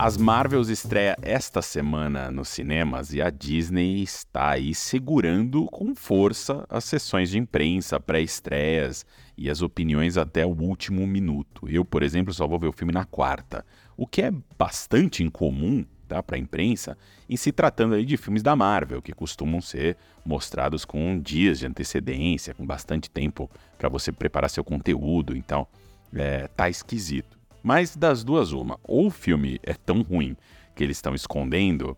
As 0.04 0.16
Marvels 0.16 0.68
estreia 0.68 1.16
esta 1.22 1.62
semana 1.62 2.28
nos 2.28 2.48
cinemas 2.48 3.14
e 3.14 3.22
a 3.22 3.30
Disney 3.30 4.02
está 4.02 4.50
aí 4.50 4.74
segurando 4.74 5.66
com 5.66 5.94
força 5.94 6.66
as 6.68 6.82
sessões 6.82 7.30
de 7.30 7.38
imprensa, 7.38 8.00
pré-estreias 8.00 9.06
e 9.38 9.48
as 9.48 9.62
opiniões 9.62 10.16
até 10.16 10.44
o 10.44 10.60
último 10.60 11.06
minuto. 11.06 11.68
Eu, 11.68 11.84
por 11.84 12.02
exemplo, 12.02 12.34
só 12.34 12.48
vou 12.48 12.58
ver 12.58 12.66
o 12.66 12.72
filme 12.72 12.92
na 12.92 13.04
quarta, 13.04 13.64
o 13.96 14.04
que 14.04 14.22
é 14.22 14.32
bastante 14.58 15.22
incomum 15.22 15.84
tá, 16.08 16.20
para 16.20 16.34
a 16.34 16.40
imprensa 16.40 16.98
em 17.30 17.36
se 17.36 17.52
tratando 17.52 17.94
aí 17.94 18.04
de 18.04 18.16
filmes 18.16 18.42
da 18.42 18.56
Marvel, 18.56 19.00
que 19.00 19.12
costumam 19.12 19.60
ser 19.60 19.96
mostrados 20.26 20.84
com 20.84 21.16
dias 21.16 21.60
de 21.60 21.66
antecedência, 21.68 22.54
com 22.54 22.66
bastante 22.66 23.08
tempo 23.08 23.48
para 23.78 23.88
você 23.88 24.10
preparar 24.10 24.50
seu 24.50 24.64
conteúdo, 24.64 25.36
então 25.36 25.64
é, 26.12 26.48
tá 26.48 26.68
esquisito. 26.68 27.41
Mas 27.62 27.96
das 27.96 28.24
duas, 28.24 28.52
uma. 28.52 28.78
Ou 28.82 29.06
o 29.06 29.10
filme 29.10 29.58
é 29.62 29.74
tão 29.74 30.02
ruim 30.02 30.36
que 30.74 30.82
eles 30.82 30.96
estão 30.96 31.14
escondendo, 31.14 31.96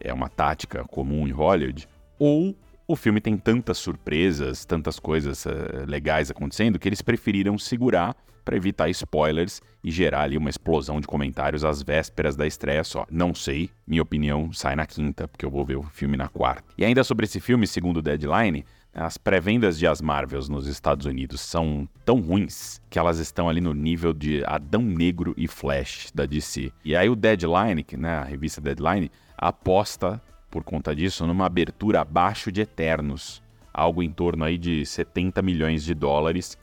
é 0.00 0.12
uma 0.12 0.28
tática 0.28 0.84
comum 0.84 1.26
em 1.28 1.30
Hollywood, 1.30 1.88
ou 2.18 2.56
o 2.88 2.96
filme 2.96 3.20
tem 3.20 3.36
tantas 3.36 3.78
surpresas, 3.78 4.64
tantas 4.64 4.98
coisas 4.98 5.44
uh, 5.44 5.50
legais 5.86 6.30
acontecendo, 6.30 6.78
que 6.78 6.88
eles 6.88 7.02
preferiram 7.02 7.58
segurar 7.58 8.16
para 8.44 8.56
evitar 8.56 8.88
spoilers 8.90 9.60
e 9.82 9.90
gerar 9.90 10.22
ali 10.22 10.38
uma 10.38 10.48
explosão 10.48 11.00
de 11.00 11.06
comentários 11.06 11.64
às 11.64 11.82
vésperas 11.82 12.36
da 12.36 12.46
estreia 12.46 12.84
só. 12.84 13.04
Não 13.10 13.34
sei, 13.34 13.70
minha 13.84 14.02
opinião 14.02 14.52
sai 14.52 14.76
na 14.76 14.86
quinta, 14.86 15.26
porque 15.26 15.44
eu 15.44 15.50
vou 15.50 15.64
ver 15.64 15.76
o 15.76 15.82
filme 15.82 16.16
na 16.16 16.28
quarta. 16.28 16.62
E 16.78 16.84
ainda 16.84 17.02
sobre 17.02 17.24
esse 17.24 17.40
filme, 17.40 17.66
segundo 17.66 17.96
o 17.96 18.02
Deadline, 18.02 18.64
as 18.96 19.18
pré-vendas 19.18 19.78
de 19.78 19.86
As 19.86 20.00
Marvels 20.00 20.48
nos 20.48 20.66
Estados 20.66 21.04
Unidos 21.04 21.42
são 21.42 21.86
tão 22.02 22.18
ruins 22.18 22.80
que 22.88 22.98
elas 22.98 23.18
estão 23.18 23.46
ali 23.46 23.60
no 23.60 23.74
nível 23.74 24.14
de 24.14 24.42
Adão 24.46 24.80
Negro 24.80 25.34
e 25.36 25.46
Flash 25.46 26.10
da 26.14 26.24
DC. 26.24 26.72
E 26.82 26.96
aí 26.96 27.06
o 27.06 27.14
Deadline, 27.14 27.84
né, 27.92 28.14
a 28.16 28.24
revista 28.24 28.58
Deadline, 28.58 29.10
aposta 29.36 30.20
por 30.50 30.64
conta 30.64 30.96
disso, 30.96 31.26
numa 31.26 31.44
abertura 31.44 32.00
abaixo 32.00 32.50
de 32.50 32.62
Eternos, 32.62 33.42
algo 33.72 34.02
em 34.02 34.10
torno 34.10 34.44
aí 34.44 34.56
de 34.56 34.86
70 34.86 35.42
milhões 35.42 35.84
de 35.84 35.92
dólares. 35.92 36.56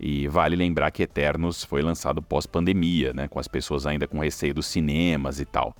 E 0.00 0.26
vale 0.26 0.56
lembrar 0.56 0.90
que 0.90 1.04
Eternos 1.04 1.62
foi 1.62 1.80
lançado 1.80 2.20
pós-pandemia, 2.20 3.12
né, 3.12 3.28
com 3.28 3.38
as 3.38 3.46
pessoas 3.46 3.86
ainda 3.86 4.08
com 4.08 4.18
receio 4.18 4.52
dos 4.52 4.66
cinemas 4.66 5.38
e 5.38 5.44
tal. 5.44 5.76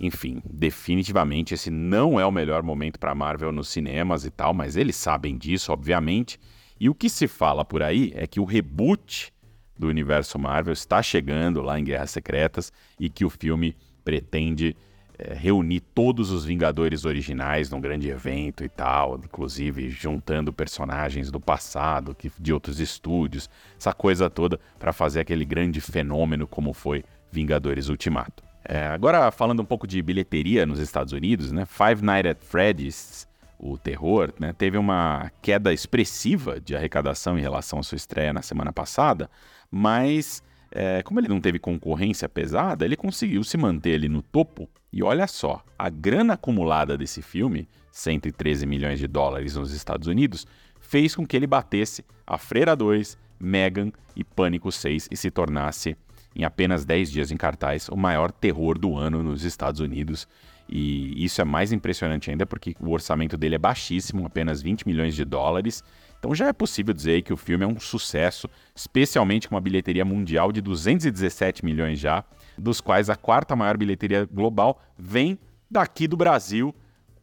Enfim, 0.00 0.42
definitivamente 0.44 1.54
esse 1.54 1.70
não 1.70 2.18
é 2.18 2.26
o 2.26 2.32
melhor 2.32 2.62
momento 2.62 2.98
para 2.98 3.14
Marvel 3.14 3.52
nos 3.52 3.68
cinemas 3.68 4.24
e 4.24 4.30
tal, 4.30 4.52
mas 4.52 4.76
eles 4.76 4.96
sabem 4.96 5.36
disso, 5.36 5.72
obviamente. 5.72 6.38
E 6.80 6.88
o 6.88 6.94
que 6.94 7.08
se 7.08 7.28
fala 7.28 7.64
por 7.64 7.82
aí 7.82 8.12
é 8.16 8.26
que 8.26 8.40
o 8.40 8.44
reboot 8.44 9.32
do 9.78 9.88
universo 9.88 10.38
Marvel 10.38 10.72
está 10.72 11.02
chegando 11.02 11.60
lá 11.60 11.78
em 11.78 11.84
Guerras 11.84 12.10
Secretas 12.10 12.72
e 12.98 13.08
que 13.08 13.24
o 13.24 13.30
filme 13.30 13.76
pretende 14.04 14.76
é, 15.18 15.34
reunir 15.34 15.80
todos 15.80 16.30
os 16.30 16.44
Vingadores 16.44 17.04
originais 17.04 17.70
num 17.70 17.80
grande 17.80 18.08
evento 18.08 18.64
e 18.64 18.68
tal, 18.68 19.20
inclusive 19.22 19.88
juntando 19.90 20.52
personagens 20.52 21.30
do 21.30 21.38
passado, 21.38 22.14
que, 22.14 22.30
de 22.40 22.52
outros 22.52 22.80
estúdios, 22.80 23.48
essa 23.78 23.92
coisa 23.92 24.28
toda 24.28 24.58
para 24.78 24.92
fazer 24.92 25.20
aquele 25.20 25.44
grande 25.44 25.80
fenômeno 25.80 26.46
como 26.46 26.72
foi 26.72 27.04
Vingadores 27.30 27.88
Ultimato. 27.88 28.51
É, 28.64 28.86
agora, 28.86 29.30
falando 29.30 29.60
um 29.60 29.64
pouco 29.64 29.86
de 29.86 30.00
bilheteria 30.00 30.64
nos 30.64 30.78
Estados 30.78 31.12
Unidos, 31.12 31.50
né? 31.50 31.66
Five 31.66 32.04
Nights 32.04 32.30
at 32.30 32.38
Freddy's, 32.42 33.28
o 33.58 33.78
terror, 33.78 34.32
né, 34.40 34.52
teve 34.52 34.76
uma 34.76 35.30
queda 35.40 35.72
expressiva 35.72 36.60
de 36.60 36.74
arrecadação 36.74 37.38
em 37.38 37.40
relação 37.40 37.78
à 37.78 37.82
sua 37.84 37.94
estreia 37.94 38.32
na 38.32 38.42
semana 38.42 38.72
passada, 38.72 39.30
mas 39.70 40.42
é, 40.72 41.00
como 41.02 41.20
ele 41.20 41.28
não 41.28 41.40
teve 41.40 41.60
concorrência 41.60 42.28
pesada, 42.28 42.84
ele 42.84 42.96
conseguiu 42.96 43.44
se 43.44 43.56
manter 43.56 43.94
ali 43.94 44.08
no 44.08 44.20
topo. 44.20 44.68
E 44.92 45.02
olha 45.02 45.26
só, 45.26 45.62
a 45.78 45.88
grana 45.88 46.34
acumulada 46.34 46.98
desse 46.98 47.22
filme, 47.22 47.68
113 47.92 48.66
milhões 48.66 48.98
de 48.98 49.06
dólares 49.06 49.54
nos 49.54 49.72
Estados 49.72 50.08
Unidos, 50.08 50.46
fez 50.80 51.14
com 51.14 51.26
que 51.26 51.36
ele 51.36 51.46
batesse 51.46 52.04
a 52.26 52.38
Freira 52.38 52.74
2, 52.74 53.16
Megan 53.38 53.92
e 54.16 54.24
Pânico 54.24 54.72
6 54.72 55.08
e 55.10 55.16
se 55.16 55.30
tornasse, 55.30 55.96
em 56.34 56.44
apenas 56.44 56.84
10 56.84 57.10
dias 57.10 57.30
em 57.30 57.36
cartaz, 57.36 57.88
o 57.88 57.96
maior 57.96 58.30
terror 58.30 58.78
do 58.78 58.96
ano 58.96 59.22
nos 59.22 59.44
Estados 59.44 59.80
Unidos. 59.80 60.26
E 60.68 61.24
isso 61.24 61.40
é 61.40 61.44
mais 61.44 61.72
impressionante 61.72 62.30
ainda 62.30 62.46
porque 62.46 62.74
o 62.80 62.90
orçamento 62.90 63.36
dele 63.36 63.56
é 63.56 63.58
baixíssimo, 63.58 64.26
apenas 64.26 64.62
20 64.62 64.86
milhões 64.86 65.14
de 65.14 65.24
dólares, 65.24 65.82
então 66.22 66.32
já 66.36 66.46
é 66.46 66.52
possível 66.52 66.94
dizer 66.94 67.22
que 67.22 67.32
o 67.32 67.36
filme 67.36 67.64
é 67.64 67.66
um 67.66 67.80
sucesso, 67.80 68.48
especialmente 68.76 69.48
com 69.48 69.56
uma 69.56 69.60
bilheteria 69.60 70.04
mundial 70.04 70.52
de 70.52 70.60
217 70.60 71.64
milhões 71.64 71.98
já, 71.98 72.24
dos 72.56 72.80
quais 72.80 73.10
a 73.10 73.16
quarta 73.16 73.56
maior 73.56 73.76
bilheteria 73.76 74.24
global 74.24 74.80
vem 74.96 75.36
daqui 75.68 76.06
do 76.06 76.16
Brasil, 76.16 76.72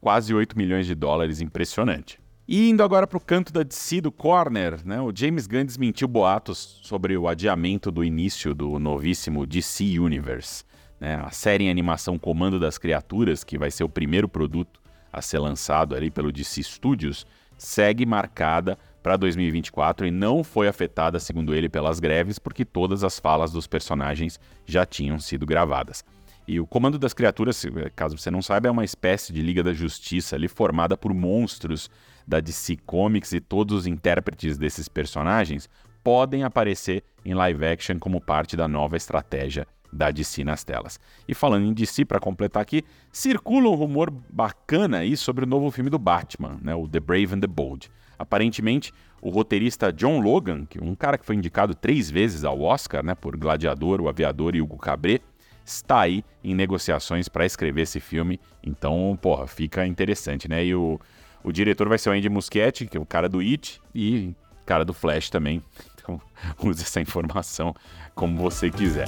quase 0.02 0.34
8 0.34 0.58
milhões 0.58 0.86
de 0.86 0.94
dólares, 0.96 1.40
impressionante. 1.40 2.20
E 2.52 2.68
indo 2.68 2.82
agora 2.82 3.06
para 3.06 3.16
o 3.16 3.22
canto 3.22 3.54
da 3.54 3.62
DC 3.62 4.02
do 4.02 4.12
Corner, 4.12 4.84
né, 4.84 5.00
o 5.00 5.16
James 5.16 5.46
Gunn 5.46 5.66
desmentiu 5.66 6.08
boatos 6.08 6.80
sobre 6.82 7.16
o 7.16 7.28
adiamento 7.28 7.92
do 7.92 8.04
início 8.04 8.56
do 8.56 8.80
novíssimo 8.80 9.46
DC 9.46 10.00
Universe. 10.00 10.64
Né, 11.00 11.22
a 11.24 11.30
série 11.30 11.66
em 11.66 11.70
animação 11.70 12.18
Comando 12.18 12.60
das 12.60 12.80
Criaturas, 12.80 13.44
que 13.44 13.56
vai 13.56 13.70
ser 13.70 13.84
o 13.84 13.90
primeiro 13.90 14.28
produto 14.28 14.82
a 15.14 15.22
ser 15.22 15.38
lançado 15.38 15.96
ali 15.96 16.10
pelo 16.10 16.32
DC 16.32 16.64
Studios, 16.64 17.24
segue 17.56 18.04
marcada 18.04 18.80
para 19.04 19.16
2024 19.16 20.08
e 20.08 20.12
não 20.12 20.44
foi 20.44 20.68
afetada, 20.68 21.20
segundo 21.20 21.54
ele, 21.54 21.70
pelas 21.70 22.00
greves, 22.00 22.40
porque 22.40 22.66
todas 22.66 23.04
as 23.04 23.20
falas 23.20 23.52
dos 23.52 23.68
personagens 23.68 24.40
já 24.66 24.88
tinham 24.88 25.20
sido 25.20 25.46
gravadas. 25.46 26.04
E 26.48 26.60
o 26.60 26.66
Comando 26.66 26.98
das 26.98 27.14
Criaturas, 27.14 27.64
caso 27.96 28.18
você 28.18 28.32
não 28.32 28.42
saiba, 28.42 28.70
é 28.70 28.72
uma 28.72 28.84
espécie 28.84 29.32
de 29.32 29.40
Liga 29.40 29.62
da 29.62 29.72
Justiça 29.72 30.36
ali 30.36 30.48
formada 30.48 30.98
por 30.98 31.14
monstros 31.14 31.92
da 32.30 32.40
DC 32.40 32.78
Comics 32.86 33.34
e 33.34 33.40
todos 33.40 33.76
os 33.76 33.88
intérpretes 33.88 34.56
desses 34.56 34.88
personagens 34.88 35.68
podem 36.04 36.44
aparecer 36.44 37.04
em 37.26 37.34
live 37.34 37.66
action 37.66 37.98
como 37.98 38.22
parte 38.22 38.56
da 38.56 38.68
nova 38.68 38.96
estratégia 38.96 39.68
da 39.92 40.12
DC 40.12 40.44
nas 40.44 40.64
telas. 40.64 41.00
E 41.28 41.34
falando 41.34 41.66
em 41.66 41.74
DC, 41.74 42.06
para 42.06 42.20
completar 42.20 42.62
aqui, 42.62 42.84
circula 43.12 43.68
um 43.70 43.74
rumor 43.74 44.12
bacana 44.30 45.00
aí 45.00 45.18
sobre 45.18 45.44
o 45.44 45.48
novo 45.48 45.72
filme 45.72 45.90
do 45.90 45.98
Batman, 45.98 46.60
né, 46.62 46.76
o 46.76 46.88
The 46.88 47.00
Brave 47.00 47.34
and 47.34 47.40
the 47.40 47.48
Bold. 47.48 47.90
Aparentemente, 48.20 48.94
o 49.20 49.30
roteirista 49.30 49.92
John 49.92 50.20
Logan, 50.20 50.66
que 50.66 50.80
um 50.80 50.94
cara 50.94 51.18
que 51.18 51.26
foi 51.26 51.36
indicado 51.36 51.74
três 51.74 52.12
vezes 52.12 52.44
ao 52.44 52.62
Oscar, 52.62 53.04
né, 53.04 53.16
por 53.16 53.36
Gladiador, 53.36 54.00
O 54.00 54.08
Aviador 54.08 54.56
e 54.56 54.62
Hugo 54.62 54.78
Cabret, 54.78 55.24
está 55.66 56.02
aí 56.02 56.24
em 56.44 56.54
negociações 56.54 57.28
para 57.28 57.46
escrever 57.46 57.82
esse 57.82 58.00
filme. 58.00 58.40
Então, 58.64 59.18
porra, 59.20 59.48
fica 59.48 59.86
interessante, 59.86 60.48
né? 60.48 60.66
E 60.66 60.74
o, 60.74 61.00
o 61.44 61.52
diretor 61.52 61.88
vai 61.88 61.98
ser 61.98 62.10
o 62.10 62.14
Andy 62.14 62.30
Muschietti, 62.30 62.86
que 62.86 62.98
é 62.98 63.00
o 63.00 63.06
cara 63.06 63.30
do 63.30 63.40
It, 63.40 63.82
e 63.94 64.36
cara 64.66 64.86
do 64.86 64.94
Flash 64.94 65.30
também. 65.30 65.64
Então, 66.10 66.20
use 66.64 66.82
essa 66.82 67.00
informação 67.00 67.76
como 68.16 68.36
você 68.38 68.72
quiser. 68.72 69.08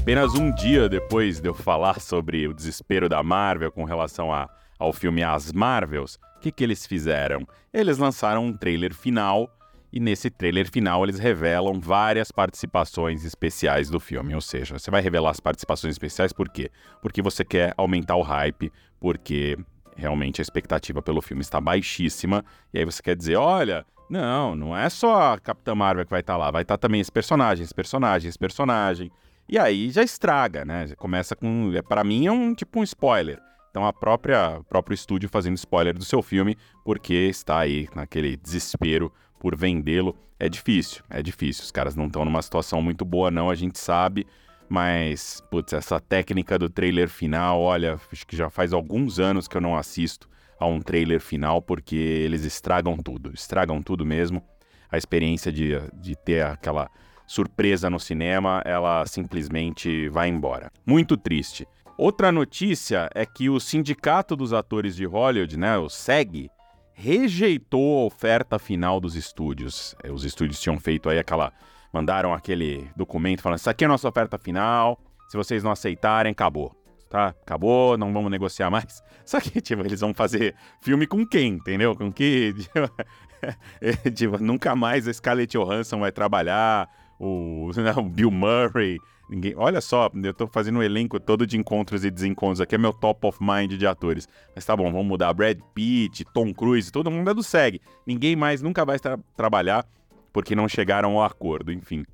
Apenas 0.00 0.34
um 0.34 0.54
dia 0.54 0.88
depois 0.88 1.38
de 1.38 1.48
eu 1.48 1.52
falar 1.52 2.00
sobre 2.00 2.48
o 2.48 2.54
desespero 2.54 3.10
da 3.10 3.22
Marvel 3.22 3.70
com 3.70 3.84
relação 3.84 4.32
a, 4.32 4.48
ao 4.78 4.90
filme 4.90 5.22
As 5.22 5.52
Marvels, 5.52 6.14
o 6.36 6.40
que, 6.40 6.52
que 6.52 6.64
eles 6.64 6.86
fizeram? 6.86 7.46
Eles 7.74 7.98
lançaram 7.98 8.46
um 8.46 8.56
trailer 8.56 8.94
final 8.94 9.50
e 9.92 10.00
nesse 10.00 10.30
trailer 10.30 10.70
final 10.70 11.04
eles 11.04 11.18
revelam 11.18 11.80
várias 11.80 12.30
participações 12.30 13.24
especiais 13.24 13.88
do 13.88 14.00
filme. 14.00 14.34
Ou 14.34 14.40
seja, 14.40 14.78
você 14.78 14.90
vai 14.90 15.00
revelar 15.00 15.30
as 15.30 15.40
participações 15.40 15.92
especiais 15.92 16.32
por 16.32 16.48
quê? 16.48 16.70
Porque 17.00 17.22
você 17.22 17.44
quer 17.44 17.72
aumentar 17.76 18.16
o 18.16 18.22
hype, 18.22 18.72
porque 19.00 19.56
realmente 19.96 20.40
a 20.40 20.42
expectativa 20.42 21.00
pelo 21.00 21.22
filme 21.22 21.42
está 21.42 21.60
baixíssima, 21.60 22.44
e 22.72 22.78
aí 22.78 22.84
você 22.84 23.02
quer 23.02 23.16
dizer, 23.16 23.36
olha, 23.36 23.86
não, 24.08 24.54
não 24.54 24.76
é 24.76 24.88
só 24.88 25.32
a 25.32 25.38
Capitã 25.38 25.74
Marvel 25.74 26.04
que 26.04 26.10
vai 26.10 26.20
estar 26.20 26.36
lá, 26.36 26.50
vai 26.50 26.62
estar 26.62 26.76
também 26.76 27.00
esse 27.00 27.10
personagem, 27.10 27.64
esse 27.64 27.74
personagem, 27.74 28.28
esse 28.28 28.38
personagem. 28.38 29.10
E 29.48 29.58
aí 29.58 29.90
já 29.90 30.02
estraga, 30.02 30.64
né? 30.64 30.88
Começa 30.96 31.36
com. 31.36 31.70
Para 31.88 32.02
mim 32.02 32.26
é 32.26 32.32
um 32.32 32.54
tipo 32.54 32.80
um 32.80 32.82
spoiler. 32.82 33.40
Então 33.70 33.84
a 33.84 33.92
própria 33.92 34.60
próprio 34.68 34.94
estúdio 34.94 35.28
fazendo 35.28 35.56
spoiler 35.56 35.94
do 35.94 36.04
seu 36.04 36.22
filme, 36.22 36.56
porque 36.84 37.14
está 37.14 37.58
aí 37.58 37.88
naquele 37.94 38.36
desespero 38.36 39.12
por 39.38 39.56
vendê-lo. 39.56 40.16
É 40.38 40.48
difícil, 40.48 41.02
é 41.08 41.22
difícil. 41.22 41.64
Os 41.64 41.70
caras 41.70 41.96
não 41.96 42.06
estão 42.06 42.24
numa 42.24 42.42
situação 42.42 42.82
muito 42.82 43.04
boa, 43.04 43.30
não, 43.30 43.50
a 43.50 43.54
gente 43.54 43.78
sabe. 43.78 44.26
Mas, 44.68 45.42
putz, 45.50 45.72
essa 45.72 46.00
técnica 46.00 46.58
do 46.58 46.68
trailer 46.68 47.08
final, 47.08 47.60
olha, 47.60 47.98
acho 48.12 48.26
que 48.26 48.36
já 48.36 48.50
faz 48.50 48.72
alguns 48.72 49.18
anos 49.20 49.46
que 49.46 49.56
eu 49.56 49.60
não 49.60 49.76
assisto 49.76 50.28
a 50.58 50.66
um 50.66 50.80
trailer 50.80 51.20
final, 51.20 51.62
porque 51.62 51.96
eles 51.96 52.44
estragam 52.44 52.96
tudo, 52.96 53.32
estragam 53.32 53.80
tudo 53.82 54.04
mesmo. 54.04 54.42
A 54.90 54.96
experiência 54.96 55.52
de, 55.52 55.74
de 55.94 56.16
ter 56.16 56.44
aquela 56.44 56.90
surpresa 57.26 57.90
no 57.90 57.98
cinema, 57.98 58.62
ela 58.64 59.04
simplesmente 59.06 60.08
vai 60.08 60.28
embora. 60.28 60.70
Muito 60.84 61.16
triste. 61.16 61.66
Outra 61.98 62.30
notícia 62.30 63.08
é 63.14 63.24
que 63.24 63.48
o 63.48 63.58
Sindicato 63.58 64.36
dos 64.36 64.52
Atores 64.52 64.94
de 64.94 65.04
Hollywood, 65.04 65.56
né, 65.56 65.78
o 65.78 65.88
SEG, 65.88 66.50
rejeitou 66.96 68.02
a 68.02 68.06
oferta 68.06 68.58
final 68.58 68.98
dos 68.98 69.14
estúdios. 69.14 69.94
É, 70.02 70.10
os 70.10 70.24
estúdios 70.24 70.58
tinham 70.58 70.80
feito 70.80 71.08
aí 71.08 71.18
aquela. 71.18 71.52
mandaram 71.92 72.32
aquele 72.32 72.90
documento 72.96 73.42
falando: 73.42 73.58
Isso 73.58 73.70
aqui 73.70 73.84
é 73.84 73.86
a 73.86 73.88
nossa 73.88 74.08
oferta 74.08 74.38
final. 74.38 74.98
Se 75.28 75.36
vocês 75.36 75.62
não 75.62 75.70
aceitarem, 75.70 76.32
acabou. 76.32 76.74
Tá? 77.10 77.28
Acabou, 77.28 77.96
não 77.96 78.12
vamos 78.12 78.30
negociar 78.30 78.70
mais. 78.70 79.02
Só 79.24 79.40
que, 79.40 79.60
tipo, 79.60 79.82
eles 79.82 80.00
vão 80.00 80.14
fazer 80.14 80.54
filme 80.80 81.06
com 81.06 81.24
quem, 81.26 81.54
entendeu? 81.54 81.94
Com 81.94 82.10
que. 82.10 82.54
tipo, 84.14 84.38
nunca 84.38 84.74
mais 84.74 85.06
a 85.06 85.12
Scarlett 85.12 85.56
Johansson 85.56 86.00
vai 86.00 86.12
trabalhar 86.12 86.88
o, 87.18 87.70
o 87.98 88.02
Bill 88.02 88.30
Murray. 88.30 88.98
Ninguém, 89.28 89.54
olha 89.56 89.80
só, 89.80 90.08
eu 90.22 90.32
tô 90.32 90.46
fazendo 90.46 90.78
um 90.78 90.82
elenco 90.82 91.18
todo 91.18 91.46
de 91.46 91.58
encontros 91.58 92.04
e 92.04 92.10
desencontros. 92.10 92.60
Aqui 92.60 92.76
é 92.76 92.78
meu 92.78 92.92
top 92.92 93.26
of 93.26 93.38
mind 93.40 93.72
de 93.72 93.86
atores. 93.86 94.28
Mas 94.54 94.64
tá 94.64 94.76
bom, 94.76 94.84
vamos 94.84 95.06
mudar. 95.06 95.32
Brad 95.34 95.58
Pitt, 95.74 96.24
Tom 96.32 96.54
Cruise, 96.54 96.92
todo 96.92 97.10
mundo 97.10 97.30
é 97.30 97.34
do 97.34 97.42
SEG. 97.42 97.80
Ninguém 98.06 98.36
mais 98.36 98.62
nunca 98.62 98.84
vai 98.84 98.98
tra 98.98 99.18
trabalhar 99.36 99.84
porque 100.32 100.54
não 100.54 100.68
chegaram 100.68 101.18
ao 101.18 101.24
acordo, 101.24 101.72
enfim. 101.72 102.04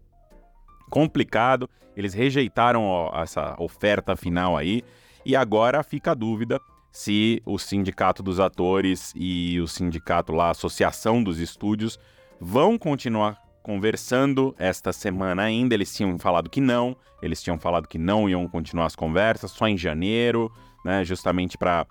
complicado. 0.88 1.68
Eles 1.94 2.14
rejeitaram 2.14 2.84
ó, 2.84 3.22
essa 3.22 3.54
oferta 3.58 4.16
final 4.16 4.56
aí 4.56 4.82
e 5.24 5.36
agora 5.36 5.82
fica 5.82 6.12
a 6.12 6.14
dúvida 6.14 6.58
se 6.90 7.42
o 7.46 7.58
sindicato 7.58 8.22
dos 8.22 8.38
atores 8.38 9.12
e 9.16 9.58
o 9.60 9.66
sindicato 9.66 10.32
lá, 10.32 10.48
a 10.48 10.50
associação 10.50 11.22
dos 11.22 11.38
estúdios, 11.38 11.98
vão 12.38 12.76
continuar 12.76 13.38
conversando 13.62 14.54
esta 14.58 14.92
semana 14.92 15.42
ainda. 15.42 15.74
Eles 15.74 15.94
tinham 15.94 16.18
falado 16.18 16.50
que 16.50 16.60
não, 16.60 16.96
eles 17.22 17.42
tinham 17.42 17.58
falado 17.58 17.88
que 17.88 17.98
não 17.98 18.28
iam 18.28 18.48
continuar 18.48 18.86
as 18.86 18.96
conversas 18.96 19.50
só 19.50 19.68
em 19.68 19.76
janeiro, 19.76 20.52
né? 20.84 21.04
Justamente 21.04 21.56
para 21.56 21.86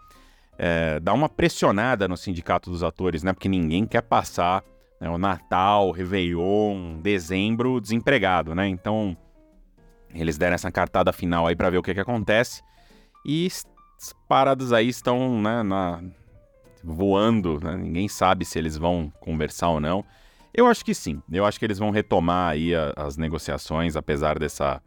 é, 0.57 0.99
dar 0.99 1.13
uma 1.13 1.29
pressionada 1.29 2.07
no 2.07 2.17
sindicato 2.17 2.69
dos 2.69 2.83
atores, 2.83 3.23
né? 3.23 3.33
Porque 3.33 3.49
ninguém 3.49 3.85
quer 3.85 4.01
passar 4.01 4.63
né, 4.99 5.09
o 5.09 5.17
Natal, 5.17 5.87
o 5.87 5.91
Réveillon, 5.91 6.99
dezembro 7.01 7.81
desempregado, 7.81 8.53
né? 8.53 8.67
Então 8.67 9.17
eles 10.13 10.37
deram 10.37 10.55
essa 10.55 10.71
cartada 10.71 11.11
final 11.11 11.47
aí 11.47 11.55
para 11.55 11.69
ver 11.69 11.77
o 11.77 11.83
que, 11.83 11.93
que 11.93 11.99
acontece. 11.99 12.61
E 13.25 13.47
as 13.47 14.13
paradas 14.27 14.73
aí 14.73 14.89
estão 14.89 15.41
né, 15.41 15.63
na, 15.63 16.03
voando, 16.83 17.59
né? 17.61 17.75
ninguém 17.77 18.07
sabe 18.07 18.45
se 18.45 18.57
eles 18.57 18.77
vão 18.77 19.11
conversar 19.19 19.69
ou 19.69 19.79
não. 19.79 20.03
Eu 20.53 20.67
acho 20.67 20.83
que 20.83 20.93
sim, 20.93 21.21
eu 21.31 21.45
acho 21.45 21.57
que 21.57 21.65
eles 21.65 21.79
vão 21.79 21.91
retomar 21.91 22.51
aí 22.51 22.75
a, 22.75 22.93
as 22.97 23.15
negociações, 23.15 23.95
apesar 23.95 24.37
dessa, 24.37 24.81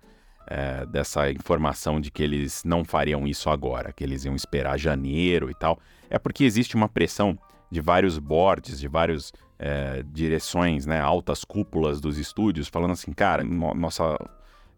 é, 0.46 0.84
dessa 0.86 1.30
informação 1.30 2.00
de 2.00 2.10
que 2.10 2.22
eles 2.22 2.62
não 2.64 2.84
fariam 2.84 3.26
isso 3.26 3.48
agora, 3.48 3.92
que 3.92 4.04
eles 4.04 4.24
iam 4.24 4.34
esperar 4.34 4.78
janeiro 4.78 5.50
e 5.50 5.54
tal. 5.54 5.78
É 6.10 6.18
porque 6.18 6.44
existe 6.44 6.74
uma 6.76 6.88
pressão 6.88 7.38
de 7.70 7.80
vários 7.80 8.18
boards, 8.18 8.78
de 8.78 8.88
várias 8.88 9.32
é, 9.58 10.04
direções, 10.12 10.84
né, 10.84 11.00
altas 11.00 11.44
cúpulas 11.44 12.00
dos 12.00 12.18
estúdios, 12.18 12.68
falando 12.68 12.92
assim, 12.92 13.12
cara, 13.12 13.42
no, 13.42 13.72
nossa 13.74 14.18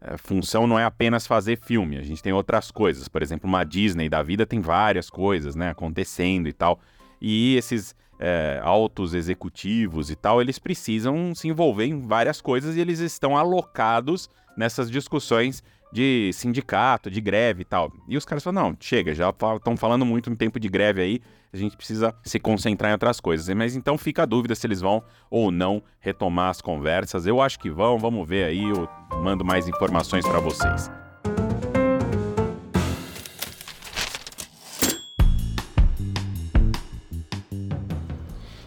é, 0.01 0.17
função 0.17 0.67
não 0.67 0.79
é 0.79 0.85
apenas 0.85 1.27
fazer 1.27 1.59
filme, 1.59 1.99
a 1.99 2.03
gente 2.03 2.23
tem 2.23 2.33
outras 2.33 2.71
coisas. 2.71 3.09
Por 3.09 3.23
exemplo, 3.23 3.49
uma 3.49 3.65
Disney 3.65 4.09
da 4.09 4.23
vida 4.23 4.47
tem 4.47 4.61
várias 4.61 5.11
coisas, 5.11 5.57
né, 5.57 5.71
acontecendo 5.71 6.49
e 6.49 6.53
tal. 6.53 6.79
E 7.21 7.57
esses 7.57 7.95
é, 8.19 8.61
altos 8.63 9.15
executivos 9.15 10.11
e 10.11 10.17
tal, 10.17 10.41
eles 10.41 10.59
precisam 10.59 11.35
se 11.35 11.49
envolver 11.49 11.87
em 11.87 12.01
várias 12.01 12.41
coisas 12.41 12.77
e 12.77 12.81
eles 12.81 12.99
estão 12.99 13.37
alocados 13.37 14.29
nessas 14.57 14.91
discussões 14.91 15.63
de 15.93 16.31
sindicato, 16.33 17.11
de 17.11 17.21
greve 17.21 17.63
e 17.63 17.65
tal. 17.65 17.93
E 18.09 18.17
os 18.17 18.25
caras 18.25 18.43
falam, 18.43 18.65
não, 18.65 18.77
chega, 18.79 19.15
já 19.15 19.31
estão 19.31 19.77
falando 19.77 20.05
muito 20.05 20.31
em 20.31 20.35
tempo 20.35 20.59
de 20.59 20.69
greve 20.69 21.01
aí, 21.01 21.21
a 21.53 21.57
gente 21.57 21.77
precisa 21.77 22.15
se 22.23 22.39
concentrar 22.39 22.91
em 22.91 22.95
outras 22.95 23.21
coisas. 23.21 23.49
Mas 23.55 23.77
então 23.77 23.97
fica 23.97 24.23
a 24.23 24.27
dúvida 24.27 24.55
se 24.55 24.67
eles 24.67 24.81
vão 24.81 25.03
ou 25.31 25.51
não 25.51 25.83
retomar 25.99 26.51
as 26.51 26.61
conversas. 26.61 27.27
Eu 27.27 27.41
acho 27.41 27.59
que 27.59 27.71
vão, 27.71 27.99
vamos 27.99 28.29
ver 28.29 28.45
aí, 28.45 28.63
eu 28.63 28.89
mando 29.23 29.45
mais 29.45 29.69
informações 29.69 30.27
para 30.27 30.41
vocês. 30.41 30.91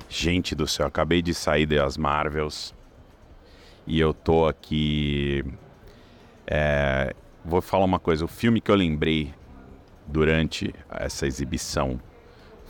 Gente 0.09 0.55
do 0.55 0.67
céu, 0.67 0.87
acabei 0.87 1.21
de 1.21 1.33
sair 1.33 1.67
das 1.67 1.95
Marvels 1.95 2.73
e 3.85 3.99
eu 3.99 4.13
tô 4.13 4.47
aqui 4.47 5.43
é, 6.51 7.13
vou 7.45 7.61
falar 7.61 7.85
uma 7.85 7.99
coisa: 7.99 8.25
o 8.25 8.27
filme 8.27 8.59
que 8.59 8.71
eu 8.71 8.75
lembrei 8.75 9.31
durante 10.07 10.73
essa 10.89 11.27
exibição 11.27 11.99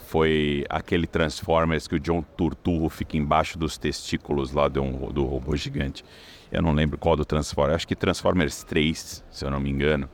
foi 0.08 0.65
aquele 0.69 1.08
Transformers 1.08 1.88
que 1.88 1.95
o 1.95 1.99
John 1.99 2.21
Turturro 2.21 2.89
fica 2.89 3.15
embaixo 3.15 3.58
dos 3.58 3.78
testículos 3.78 4.52
lá 4.52 4.67
do, 4.67 4.82
do 5.13 5.23
robô 5.23 5.56
gigante. 5.56 6.04
Eu 6.52 6.62
não 6.62 6.73
lembro 6.73 6.97
qual 6.97 7.15
do 7.15 7.23
Transformers, 7.23 7.75
acho 7.75 7.88
que 7.88 7.95
Transformers 7.95 8.63
3, 8.63 9.23
se 9.30 9.45
eu 9.45 9.52
não 9.52 9.60
me 9.60 9.69
engano. 9.69 10.10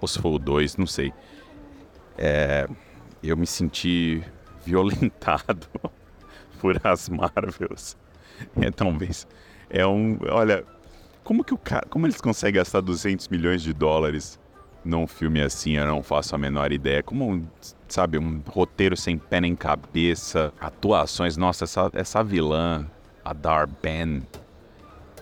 Ou 0.00 0.06
se 0.06 0.18
foi 0.20 0.32
o 0.32 0.38
2, 0.38 0.76
não 0.76 0.86
sei. 0.86 1.12
É, 2.16 2.68
eu 3.22 3.36
me 3.36 3.46
senti 3.46 4.22
violentado 4.66 5.66
por 6.60 6.80
as 6.84 7.08
Marvels. 7.08 7.96
É, 8.60 8.70
talvez. 8.70 9.26
É 9.70 9.86
um. 9.86 10.18
Olha, 10.30 10.64
como 11.24 11.44
que 11.44 11.52
o 11.52 11.58
cara, 11.58 11.86
como 11.88 12.06
eles 12.06 12.20
conseguem 12.20 12.54
gastar 12.54 12.80
200 12.80 13.28
milhões 13.28 13.62
de 13.62 13.72
dólares 13.72 14.38
num 14.84 15.06
filme 15.06 15.40
assim? 15.40 15.76
Eu 15.76 15.86
não 15.86 16.02
faço 16.02 16.34
a 16.34 16.38
menor 16.38 16.72
ideia. 16.72 17.02
Como, 17.02 17.46
sabe, 17.86 18.18
um 18.18 18.42
roteiro 18.46 18.96
sem 18.96 19.18
pé 19.18 19.40
nem 19.40 19.54
cabeça, 19.54 20.52
atuações. 20.60 21.36
Nossa, 21.36 21.64
essa, 21.64 21.90
essa 21.92 22.22
vilã, 22.22 22.86
a 23.24 23.32
Darben, 23.32 24.22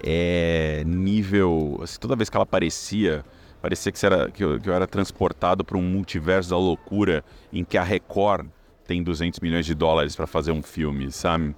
é 0.03 0.85
nível. 0.87 1.81
Assim, 1.83 1.99
toda 1.99 2.15
vez 2.15 2.31
que 2.31 2.37
ela 2.37 2.45
aparecia, 2.45 3.25
parecia 3.61 3.91
que, 3.91 4.07
era, 4.07 4.31
que, 4.31 4.45
eu, 4.45 4.61
que 4.61 4.69
eu 4.69 4.75
era 4.75 4.87
transportado 4.87 5.65
para 5.65 5.77
um 5.77 5.83
multiverso 5.83 6.51
da 6.51 6.57
loucura 6.57 7.25
em 7.53 7.65
que 7.65 7.77
a 7.77 7.83
Record 7.83 8.47
tem 8.87 9.03
200 9.03 9.41
milhões 9.41 9.67
de 9.67 9.75
dólares 9.75 10.15
para 10.15 10.27
fazer 10.27 10.53
um 10.53 10.63
filme, 10.63 11.11
sabe? 11.11 11.55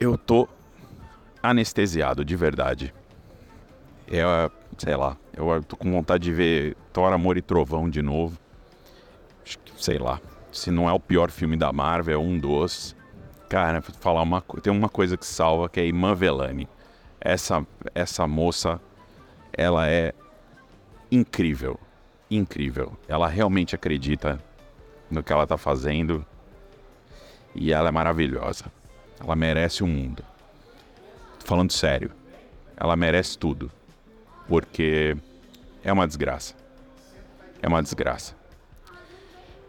Eu 0.00 0.18
tô 0.18 0.48
anestesiado, 1.42 2.24
de 2.24 2.36
verdade. 2.36 2.92
É, 4.08 4.50
sei 4.76 4.96
lá, 4.96 5.16
eu 5.34 5.62
tô 5.62 5.76
com 5.76 5.90
vontade 5.90 6.24
de 6.24 6.32
ver 6.32 6.76
Thor, 6.92 7.12
Amor 7.12 7.36
e 7.36 7.42
Trovão 7.42 7.88
de 7.88 8.02
novo. 8.02 8.38
Sei 9.76 9.98
lá, 9.98 10.20
se 10.50 10.70
não 10.70 10.88
é 10.88 10.92
o 10.92 11.00
pior 11.00 11.30
filme 11.30 11.56
da 11.56 11.72
Marvel, 11.72 12.14
é 12.14 12.22
um 12.22 12.38
dos. 12.38 12.94
Cara, 13.48 13.80
falar 13.82 14.22
uma 14.22 14.40
tem 14.62 14.72
uma 14.72 14.88
coisa 14.88 15.16
que 15.16 15.26
salva, 15.26 15.68
que 15.68 15.80
é 15.80 15.86
Iman 15.86 16.14
Velani. 16.14 16.68
Essa, 17.20 17.66
essa 17.94 18.26
moça, 18.26 18.80
ela 19.52 19.88
é 19.88 20.12
incrível, 21.10 21.78
incrível. 22.30 22.96
Ela 23.06 23.28
realmente 23.28 23.74
acredita 23.74 24.42
no 25.12 25.22
que 25.22 25.32
ela 25.32 25.46
tá 25.46 25.56
fazendo 25.56 26.24
e 27.54 27.72
ela 27.72 27.88
é 27.88 27.92
maravilhosa. 27.92 28.64
Ela 29.20 29.36
merece 29.36 29.84
o 29.84 29.86
mundo 29.86 30.24
falando 31.44 31.72
sério. 31.72 32.10
Ela 32.76 32.96
merece 32.96 33.36
tudo. 33.36 33.70
Porque 34.48 35.16
é 35.84 35.92
uma 35.92 36.06
desgraça. 36.06 36.54
É 37.60 37.68
uma 37.68 37.82
desgraça. 37.82 38.34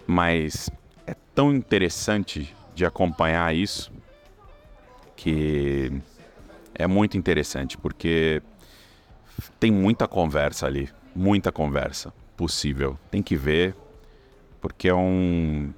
Mas 0.08 0.70
é 1.06 1.16
tão 1.36 1.54
interessante 1.54 2.56
de 2.74 2.86
acompanhar 2.86 3.54
isso 3.54 3.92
que 5.16 5.92
é 6.74 6.88
muito 6.88 7.18
interessante, 7.18 7.78
porque 7.78 8.42
tem 9.60 9.72
muita 9.72 10.08
conversa 10.08 10.66
ali, 10.66 10.90
muita 11.16 11.52
conversa 11.52 12.12
possível. 12.36 12.98
Tem 13.12 13.22
que 13.22 13.36
ver, 13.36 13.76
porque 14.64 14.88
é 14.88 14.96
um. 14.96 15.74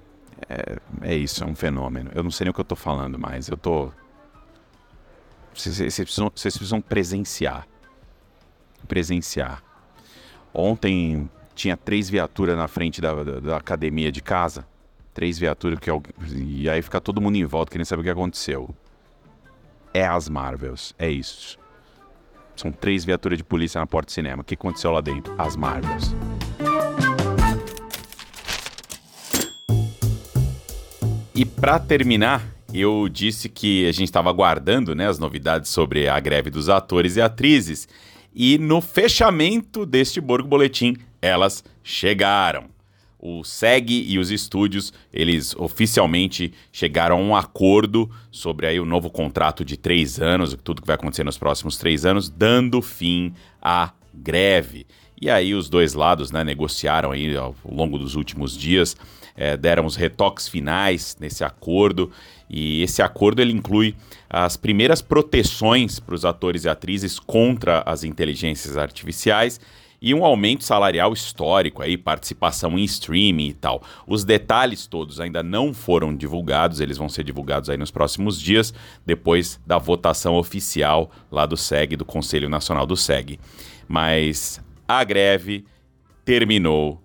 É, 0.47 0.77
é 1.01 1.15
isso, 1.15 1.43
é 1.43 1.47
um 1.47 1.55
fenômeno. 1.55 2.11
Eu 2.13 2.21
não 2.21 2.29
sei 2.29 2.45
nem 2.45 2.51
o 2.51 2.53
que 2.53 2.61
eu 2.61 2.65
tô 2.65 2.75
falando 2.75 3.17
mais. 3.17 3.47
Eu 3.49 3.57
tô 3.57 3.91
vocês, 5.55 5.95
precisam, 5.95 6.31
vocês 6.35 6.55
precisam 6.55 6.79
presenciar. 6.79 7.67
Presenciar. 8.87 9.63
Ontem 10.53 11.27
tinha 11.55 11.75
três 11.75 12.07
viaturas 12.09 12.55
na 12.55 12.67
frente 12.67 13.01
da, 13.01 13.23
da, 13.23 13.39
da 13.39 13.57
academia 13.57 14.11
de 14.11 14.21
casa. 14.21 14.67
Três 15.15 15.39
viaturas 15.39 15.79
que 15.79 15.89
e 16.35 16.69
aí 16.69 16.81
fica 16.83 17.01
todo 17.01 17.19
mundo 17.19 17.37
em 17.37 17.45
volta 17.45 17.71
querendo 17.71 17.87
saber 17.87 18.01
o 18.01 18.03
que 18.03 18.09
aconteceu. 18.11 18.69
É 19.95 20.05
as 20.05 20.29
Marvels, 20.29 20.93
é 20.99 21.09
isso. 21.09 21.57
São 22.55 22.71
três 22.71 23.03
viaturas 23.03 23.37
de 23.37 23.43
polícia 23.43 23.79
na 23.79 23.87
porta 23.87 24.07
do 24.07 24.11
cinema. 24.11 24.41
O 24.43 24.45
que 24.45 24.53
aconteceu 24.53 24.91
lá 24.91 25.01
dentro? 25.01 25.33
As 25.39 25.55
Marvels. 25.55 26.13
E 31.35 31.43
para 31.43 31.77
terminar, 31.77 32.47
eu 32.73 33.09
disse 33.09 33.49
que 33.49 33.85
a 33.89 33.91
gente 33.91 34.05
estava 34.05 34.29
aguardando 34.29 34.95
né, 34.95 35.05
as 35.05 35.19
novidades 35.19 35.69
sobre 35.69 36.07
a 36.07 36.17
greve 36.17 36.49
dos 36.49 36.69
atores 36.69 37.17
e 37.17 37.21
atrizes. 37.21 37.89
E 38.33 38.57
no 38.57 38.79
fechamento 38.79 39.85
deste 39.85 40.21
Borgo 40.21 40.47
Boletim, 40.47 40.95
elas 41.21 41.61
chegaram. 41.83 42.73
O 43.19 43.43
SEG 43.43 44.05
e 44.07 44.17
os 44.17 44.31
estúdios, 44.31 44.93
eles 45.11 45.53
oficialmente 45.57 46.53
chegaram 46.71 47.17
a 47.17 47.21
um 47.21 47.35
acordo 47.35 48.09
sobre 48.31 48.67
aí 48.67 48.79
o 48.79 48.85
novo 48.85 49.09
contrato 49.09 49.65
de 49.65 49.75
três 49.75 50.21
anos, 50.21 50.55
tudo 50.63 50.81
que 50.81 50.87
vai 50.87 50.95
acontecer 50.95 51.25
nos 51.25 51.37
próximos 51.37 51.75
três 51.75 52.05
anos, 52.05 52.29
dando 52.29 52.81
fim 52.81 53.33
à 53.61 53.91
greve. 54.13 54.87
E 55.21 55.29
aí 55.29 55.53
os 55.53 55.69
dois 55.69 55.93
lados 55.95 56.31
né, 56.31 56.45
negociaram 56.45 57.11
aí 57.11 57.35
ao 57.35 57.53
longo 57.65 57.97
dos 57.97 58.15
últimos 58.15 58.57
dias, 58.57 58.95
é, 59.35 59.57
deram 59.57 59.85
os 59.85 59.95
retoques 59.95 60.47
finais 60.47 61.17
nesse 61.19 61.43
acordo 61.43 62.11
e 62.49 62.81
esse 62.83 63.01
acordo 63.01 63.41
ele 63.41 63.51
inclui 63.51 63.95
as 64.29 64.55
primeiras 64.55 65.01
proteções 65.01 65.99
para 65.99 66.15
os 66.15 66.25
atores 66.25 66.63
e 66.63 66.69
atrizes 66.69 67.19
contra 67.19 67.83
as 67.85 68.03
inteligências 68.03 68.77
artificiais 68.77 69.59
e 70.01 70.13
um 70.13 70.23
aumento 70.23 70.63
salarial 70.63 71.13
histórico 71.13 71.81
aí, 71.81 71.97
participação 71.97 72.77
em 72.77 72.83
streaming 72.83 73.47
e 73.47 73.53
tal. 73.53 73.81
Os 74.05 74.23
detalhes 74.23 74.85
todos 74.85 75.19
ainda 75.19 75.41
não 75.41 75.73
foram 75.73 76.15
divulgados, 76.15 76.79
eles 76.79 76.97
vão 76.97 77.09
ser 77.09 77.23
divulgados 77.23 77.69
aí 77.69 77.77
nos 77.77 77.91
próximos 77.91 78.39
dias, 78.39 78.73
depois 79.05 79.59
da 79.65 79.77
votação 79.77 80.35
oficial 80.35 81.09
lá 81.31 81.45
do 81.45 81.57
SEG, 81.57 81.95
do 81.95 82.05
Conselho 82.05 82.47
Nacional 82.49 82.85
do 82.85 82.95
SEG. 82.95 83.39
Mas 83.87 84.61
a 84.87 85.03
greve 85.03 85.65
terminou. 86.23 87.01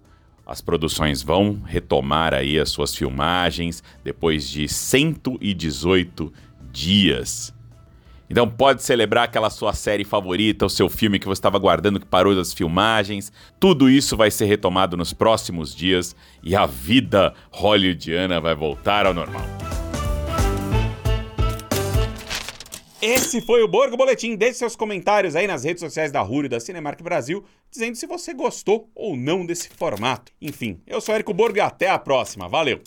As 0.50 0.60
produções 0.60 1.22
vão 1.22 1.62
retomar 1.64 2.34
aí 2.34 2.58
as 2.58 2.70
suas 2.70 2.92
filmagens 2.92 3.84
depois 4.02 4.50
de 4.50 4.68
118 4.68 6.32
dias. 6.72 7.54
Então 8.28 8.48
pode 8.48 8.82
celebrar 8.82 9.26
aquela 9.26 9.48
sua 9.48 9.72
série 9.72 10.02
favorita, 10.02 10.66
o 10.66 10.68
seu 10.68 10.88
filme 10.88 11.20
que 11.20 11.26
você 11.28 11.38
estava 11.38 11.56
guardando 11.56 12.00
que 12.00 12.06
parou 12.06 12.34
das 12.34 12.52
filmagens. 12.52 13.32
Tudo 13.60 13.88
isso 13.88 14.16
vai 14.16 14.28
ser 14.28 14.46
retomado 14.46 14.96
nos 14.96 15.12
próximos 15.12 15.72
dias 15.72 16.16
e 16.42 16.56
a 16.56 16.66
vida 16.66 17.32
hollywoodiana 17.52 18.40
vai 18.40 18.56
voltar 18.56 19.06
ao 19.06 19.14
normal. 19.14 19.69
Esse 23.02 23.40
foi 23.40 23.62
o 23.62 23.68
Borgo 23.68 23.96
Boletim. 23.96 24.36
Deixe 24.36 24.58
seus 24.58 24.76
comentários 24.76 25.34
aí 25.34 25.46
nas 25.46 25.64
redes 25.64 25.80
sociais 25.80 26.12
da 26.12 26.20
Rúrio 26.20 26.46
e 26.46 26.50
da 26.50 26.60
Cinemark 26.60 27.00
Brasil, 27.02 27.42
dizendo 27.70 27.96
se 27.96 28.06
você 28.06 28.34
gostou 28.34 28.90
ou 28.94 29.16
não 29.16 29.46
desse 29.46 29.70
formato. 29.70 30.30
Enfim, 30.40 30.82
eu 30.86 31.00
sou 31.00 31.14
Érico 31.14 31.32
Borgo 31.32 31.56
e 31.56 31.60
até 31.62 31.88
a 31.88 31.98
próxima. 31.98 32.46
Valeu! 32.46 32.78